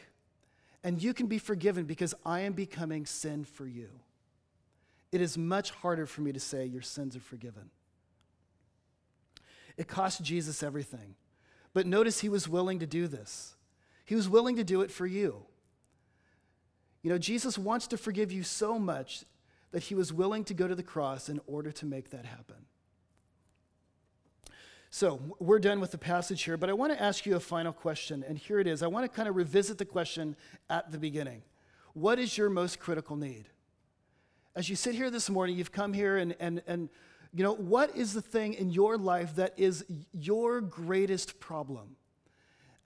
And 0.83 1.03
you 1.03 1.13
can 1.15 1.27
be 1.27 1.39
forgiven 1.39 1.85
because 1.85 2.15
I 2.25 2.41
am 2.41 2.53
becoming 2.53 3.07
sin 3.07 3.45
for 3.45 3.67
you. 3.67 3.89
It 5.13 5.21
is 5.21 5.39
much 5.39 5.71
harder 5.71 6.07
for 6.07 6.21
me 6.21 6.33
to 6.33 6.41
say 6.41 6.65
your 6.67 6.83
sins 6.83 7.17
are 7.17 7.21
forgiven. 7.21 7.71
It 9.77 9.89
cost 9.89 10.23
Jesus 10.23 10.63
everything. 10.63 11.15
But 11.73 11.87
notice 11.87 12.21
he 12.21 12.29
was 12.29 12.49
willing 12.49 12.81
to 12.81 12.87
do 12.87 13.07
this. 13.07 13.55
He 14.09 14.14
was 14.14 14.27
willing 14.27 14.57
to 14.57 14.64
do 14.64 14.81
it 14.81 14.90
for 14.90 15.07
you. 15.07 15.42
You 17.03 17.11
know, 17.11 17.18
Jesus 17.18 17.59
wants 17.59 17.87
to 17.88 17.99
forgive 17.99 18.33
you 18.33 18.42
so 18.42 18.79
much 18.79 19.27
that 19.71 19.83
he 19.83 19.94
was 19.94 20.14
willing 20.14 20.44
to 20.44 20.55
go 20.55 20.66
to 20.66 20.75
the 20.75 20.83
cross 20.83 21.29
in 21.29 21.42
order 21.47 21.71
to 21.73 21.85
make 21.85 22.09
that 22.09 22.25
happen. 22.25 22.57
So, 24.88 25.21
we're 25.38 25.59
done 25.59 25.79
with 25.79 25.90
the 25.90 25.99
passage 25.99 26.42
here, 26.44 26.57
but 26.57 26.71
I 26.71 26.73
want 26.73 26.90
to 26.90 27.03
ask 27.03 27.27
you 27.27 27.37
a 27.37 27.40
final 27.40 27.71
question, 27.71 28.25
and 28.27 28.38
here 28.38 28.59
it 28.59 28.66
is. 28.66 28.83
I 28.83 28.87
want 28.87 29.05
to 29.05 29.14
kind 29.14 29.29
of 29.29 29.37
revisit 29.37 29.77
the 29.77 29.85
question 29.85 30.37
at 30.71 30.90
the 30.90 30.97
beginning 30.97 31.42
What 31.92 32.18
is 32.18 32.38
your 32.38 32.49
most 32.49 32.79
critical 32.79 33.14
need? 33.14 33.44
As 34.57 34.71
you 34.71 34.75
sit 34.75 34.94
here 34.94 35.11
this 35.11 35.29
morning, 35.29 35.59
you've 35.59 35.71
come 35.71 35.92
here, 35.92 36.16
and, 36.16 36.35
and, 36.40 36.62
and 36.66 36.88
you 37.35 37.44
know, 37.44 37.55
what 37.57 37.94
is 37.94 38.14
the 38.14 38.23
thing 38.23 38.55
in 38.55 38.71
your 38.71 38.97
life 38.97 39.37
that 39.37 39.53
is 39.59 39.85
your 40.14 40.62
greatest 40.62 41.38
problem? 41.40 41.97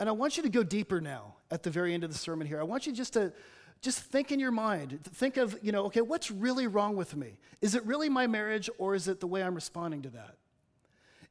And 0.03 0.09
I 0.09 0.13
want 0.13 0.37
you 0.37 0.43
to 0.43 0.49
go 0.49 0.65
deeper 0.65 1.01
now 1.01 1.37
at 1.49 1.63
the 1.63 1.71
very 1.71 1.95
end 1.95 2.03
of 2.03 2.11
the 2.11 2.19
sermon 2.19 2.45
here. 2.45 2.59
I 2.59 2.65
want 2.65 2.89
you 2.89 2.93
just 2.93 3.13
to 3.13 3.33
just 3.81 4.01
think 4.01 4.33
in 4.33 4.41
your 4.41 4.51
mind. 4.51 4.99
Think 5.05 5.37
of, 5.37 5.57
you 5.63 5.71
know, 5.71 5.85
okay, 5.85 6.01
what's 6.01 6.29
really 6.29 6.67
wrong 6.67 6.97
with 6.97 7.15
me? 7.15 7.39
Is 7.61 7.77
it 7.77 7.87
really 7.87 8.09
my 8.09 8.27
marriage 8.27 8.69
or 8.79 8.97
is 8.97 9.07
it 9.07 9.21
the 9.21 9.29
way 9.29 9.45
I'm 9.45 9.55
responding 9.55 10.03
to 10.03 10.09
that? 10.09 10.35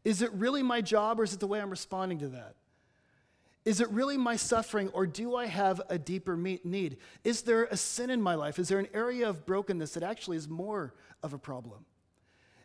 Is 0.05 0.21
it 0.21 0.31
really 0.31 0.63
my 0.63 0.79
job 0.79 1.19
or 1.19 1.25
is 1.25 1.33
it 1.33 1.41
the 1.41 1.47
way 1.47 1.59
I'm 1.59 1.69
responding 1.69 2.19
to 2.19 2.29
that? 2.29 2.55
Is 3.65 3.81
it 3.81 3.89
really 3.89 4.15
my 4.15 4.37
suffering 4.37 4.87
or 4.93 5.05
do 5.05 5.35
I 5.35 5.47
have 5.47 5.81
a 5.89 5.99
deeper 5.99 6.37
need? 6.37 6.95
Is 7.25 7.41
there 7.41 7.65
a 7.65 7.75
sin 7.75 8.09
in 8.09 8.21
my 8.21 8.35
life? 8.35 8.57
Is 8.57 8.69
there 8.69 8.79
an 8.79 8.87
area 8.93 9.27
of 9.27 9.45
brokenness 9.45 9.95
that 9.95 10.03
actually 10.03 10.37
is 10.37 10.47
more 10.47 10.93
of 11.21 11.33
a 11.33 11.37
problem? 11.37 11.83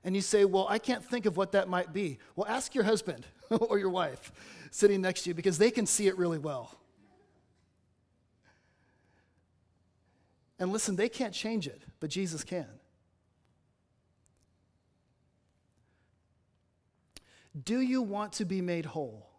And 0.04 0.14
you 0.14 0.22
say, 0.22 0.44
Well, 0.44 0.68
I 0.70 0.78
can't 0.78 1.04
think 1.04 1.26
of 1.26 1.36
what 1.36 1.50
that 1.50 1.68
might 1.68 1.92
be. 1.92 2.20
Well, 2.36 2.46
ask 2.46 2.76
your 2.76 2.84
husband 2.84 3.26
or 3.50 3.76
your 3.76 3.90
wife 3.90 4.30
sitting 4.76 5.00
next 5.00 5.22
to 5.22 5.30
you 5.30 5.34
because 5.34 5.56
they 5.56 5.70
can 5.70 5.86
see 5.86 6.06
it 6.06 6.18
really 6.18 6.38
well. 6.38 6.76
And 10.58 10.70
listen, 10.70 10.96
they 10.96 11.08
can't 11.08 11.32
change 11.32 11.66
it, 11.66 11.82
but 11.98 12.10
Jesus 12.10 12.44
can. 12.44 12.68
Do 17.64 17.80
you 17.80 18.02
want 18.02 18.34
to 18.34 18.44
be 18.44 18.60
made 18.60 18.84
whole? 18.84 19.30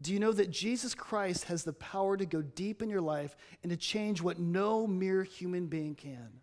Do 0.00 0.12
you 0.12 0.20
know 0.20 0.30
that 0.30 0.50
Jesus 0.52 0.94
Christ 0.94 1.44
has 1.44 1.64
the 1.64 1.72
power 1.72 2.16
to 2.16 2.24
go 2.24 2.40
deep 2.40 2.80
in 2.80 2.88
your 2.88 3.00
life 3.00 3.36
and 3.64 3.70
to 3.70 3.76
change 3.76 4.22
what 4.22 4.38
no 4.38 4.86
mere 4.86 5.24
human 5.24 5.66
being 5.66 5.96
can? 5.96 6.40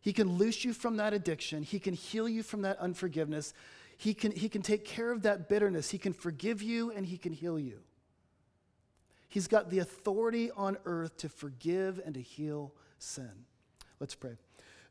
He 0.00 0.12
can 0.12 0.38
loose 0.38 0.64
you 0.64 0.72
from 0.72 0.98
that 0.98 1.12
addiction. 1.12 1.64
He 1.64 1.80
can 1.80 1.94
heal 1.94 2.28
you 2.28 2.44
from 2.44 2.62
that 2.62 2.78
unforgiveness. 2.78 3.52
He 3.98 4.14
can, 4.14 4.30
he 4.30 4.48
can 4.48 4.62
take 4.62 4.84
care 4.84 5.10
of 5.10 5.22
that 5.22 5.48
bitterness. 5.48 5.90
He 5.90 5.98
can 5.98 6.12
forgive 6.12 6.62
you 6.62 6.92
and 6.92 7.04
he 7.04 7.18
can 7.18 7.32
heal 7.32 7.58
you. 7.58 7.80
He's 9.28 9.48
got 9.48 9.70
the 9.70 9.80
authority 9.80 10.52
on 10.52 10.78
earth 10.84 11.16
to 11.18 11.28
forgive 11.28 12.00
and 12.04 12.14
to 12.14 12.22
heal 12.22 12.72
sin. 13.00 13.30
Let's 13.98 14.14
pray. 14.14 14.36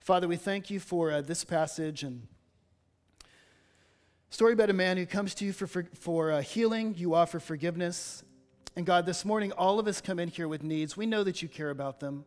Father, 0.02 0.28
we 0.28 0.36
thank 0.36 0.70
you 0.70 0.82
for 0.82 1.10
uh, 1.10 1.22
this 1.22 1.46
passage 1.46 2.04
and 2.04 2.28
story 4.30 4.52
about 4.52 4.70
a 4.70 4.74
man 4.74 4.98
who 4.98 5.06
comes 5.06 5.34
to 5.36 5.46
you 5.46 5.54
for, 5.54 5.68
for, 5.68 5.86
for 5.96 6.34
uh, 6.34 6.42
healing. 6.42 6.94
You 6.98 7.16
offer 7.16 7.40
forgiveness. 7.40 8.26
And 8.76 8.86
God, 8.86 9.06
this 9.06 9.24
morning, 9.24 9.54
all 9.54 9.80
of 9.80 9.88
us 9.88 10.02
come 10.02 10.20
in 10.20 10.28
here 10.28 10.50
with 10.50 10.64
needs. 10.64 10.98
We 10.98 11.06
know 11.06 11.24
that 11.24 11.42
you 11.42 11.48
care 11.48 11.70
about 11.70 12.02
them. 12.02 12.26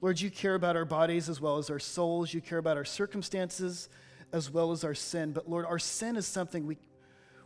Lord, 0.00 0.18
you 0.18 0.30
care 0.30 0.54
about 0.54 0.76
our 0.76 0.86
bodies 0.86 1.28
as 1.28 1.42
well 1.42 1.58
as 1.58 1.68
our 1.68 1.78
souls. 1.78 2.32
You 2.32 2.40
care 2.40 2.58
about 2.58 2.78
our 2.78 2.86
circumstances 2.86 3.90
as 4.32 4.50
well 4.50 4.72
as 4.72 4.84
our 4.84 4.94
sin. 4.94 5.32
But 5.32 5.48
Lord, 5.48 5.66
our 5.66 5.78
sin 5.78 6.16
is 6.16 6.26
something 6.26 6.66
we, 6.66 6.78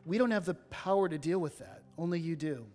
we 0.04 0.18
don't 0.18 0.30
have 0.30 0.44
the 0.44 0.54
power 0.54 1.08
to 1.08 1.18
deal 1.18 1.38
with 1.38 1.58
that. 1.58 1.82
Only 1.98 2.20
you 2.20 2.36
do. 2.36 2.66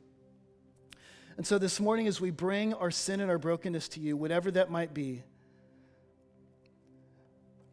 And 1.37 1.45
so 1.45 1.57
this 1.57 1.79
morning, 1.79 2.07
as 2.07 2.21
we 2.21 2.31
bring 2.31 2.73
our 2.73 2.91
sin 2.91 3.19
and 3.19 3.29
our 3.29 3.37
brokenness 3.37 3.89
to 3.89 3.99
you, 3.99 4.15
whatever 4.15 4.51
that 4.51 4.71
might 4.71 4.93
be, 4.93 5.23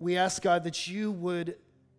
we 0.00 0.16
ask 0.16 0.42
God 0.42 0.64
that 0.64 0.88
you 0.88 1.12
would 1.12 1.56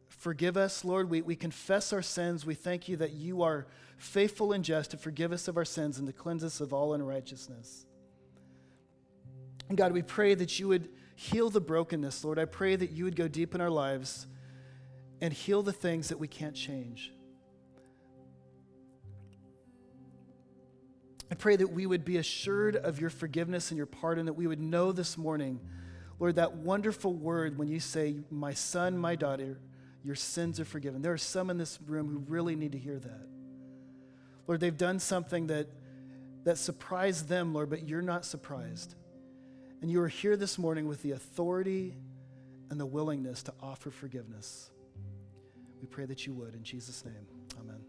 forgive 0.09 0.57
us, 0.57 0.83
Lord. 0.83 1.09
We, 1.09 1.21
we 1.21 1.37
confess 1.37 1.93
our 1.93 2.01
sins. 2.01 2.45
We 2.45 2.53
thank 2.53 2.89
you 2.89 2.97
that 2.97 3.13
you 3.13 3.43
are 3.43 3.67
faithful 3.97 4.51
and 4.51 4.63
just 4.63 4.91
to 4.91 4.97
forgive 4.97 5.31
us 5.31 5.47
of 5.47 5.55
our 5.55 5.63
sins 5.63 5.99
and 5.99 6.07
to 6.07 6.13
cleanse 6.13 6.43
us 6.43 6.59
of 6.59 6.73
all 6.73 6.93
unrighteousness. 6.93 7.85
And 9.69 9.77
God, 9.77 9.93
we 9.93 10.01
pray 10.01 10.35
that 10.35 10.59
you 10.59 10.67
would 10.67 10.89
heal 11.15 11.49
the 11.49 11.61
brokenness, 11.61 12.23
Lord. 12.23 12.39
I 12.39 12.45
pray 12.45 12.75
that 12.75 12.91
you 12.91 13.03
would 13.05 13.15
go 13.15 13.27
deep 13.27 13.55
in 13.55 13.61
our 13.61 13.69
lives 13.69 14.27
and 15.21 15.33
heal 15.33 15.63
the 15.63 15.73
things 15.73 16.09
that 16.09 16.19
we 16.19 16.27
can't 16.27 16.55
change. 16.55 17.11
I 21.31 21.35
pray 21.35 21.55
that 21.55 21.71
we 21.71 21.85
would 21.85 22.05
be 22.05 22.17
assured 22.17 22.75
of 22.75 22.99
your 23.01 23.09
forgiveness 23.09 23.71
and 23.71 23.77
your 23.77 23.87
pardon, 23.87 24.27
that 24.27 24.33
we 24.33 24.45
would 24.45 24.59
know 24.59 24.91
this 24.91 25.17
morning, 25.17 25.59
Lord, 26.19 26.35
that 26.35 26.57
wonderful 26.57 27.13
word 27.13 27.57
when 27.57 27.67
you 27.67 27.79
say, 27.79 28.17
My 28.29 28.53
son, 28.53 28.97
my 28.97 29.15
daughter, 29.15 29.57
your 30.03 30.15
sins 30.15 30.59
are 30.59 30.65
forgiven. 30.65 31.01
There 31.01 31.13
are 31.13 31.17
some 31.17 31.49
in 31.49 31.57
this 31.57 31.79
room 31.87 32.07
who 32.07 32.19
really 32.27 32.55
need 32.55 32.73
to 32.73 32.77
hear 32.77 32.99
that. 32.99 33.27
Lord, 34.45 34.59
they've 34.59 34.77
done 34.77 34.99
something 34.99 35.47
that, 35.47 35.67
that 36.43 36.57
surprised 36.57 37.29
them, 37.29 37.53
Lord, 37.53 37.69
but 37.69 37.87
you're 37.87 38.01
not 38.01 38.25
surprised. 38.25 38.95
And 39.83 39.91
you 39.91 40.01
are 40.01 40.07
here 40.07 40.37
this 40.37 40.57
morning 40.57 40.87
with 40.87 41.01
the 41.01 41.11
authority 41.11 41.93
and 42.69 42.79
the 42.79 42.85
willingness 42.85 43.43
to 43.43 43.53
offer 43.61 43.91
forgiveness. 43.91 44.69
We 45.81 45.87
pray 45.87 46.05
that 46.05 46.25
you 46.25 46.31
would. 46.35 46.55
In 46.55 46.63
Jesus' 46.63 47.03
name, 47.03 47.27
amen. 47.59 47.82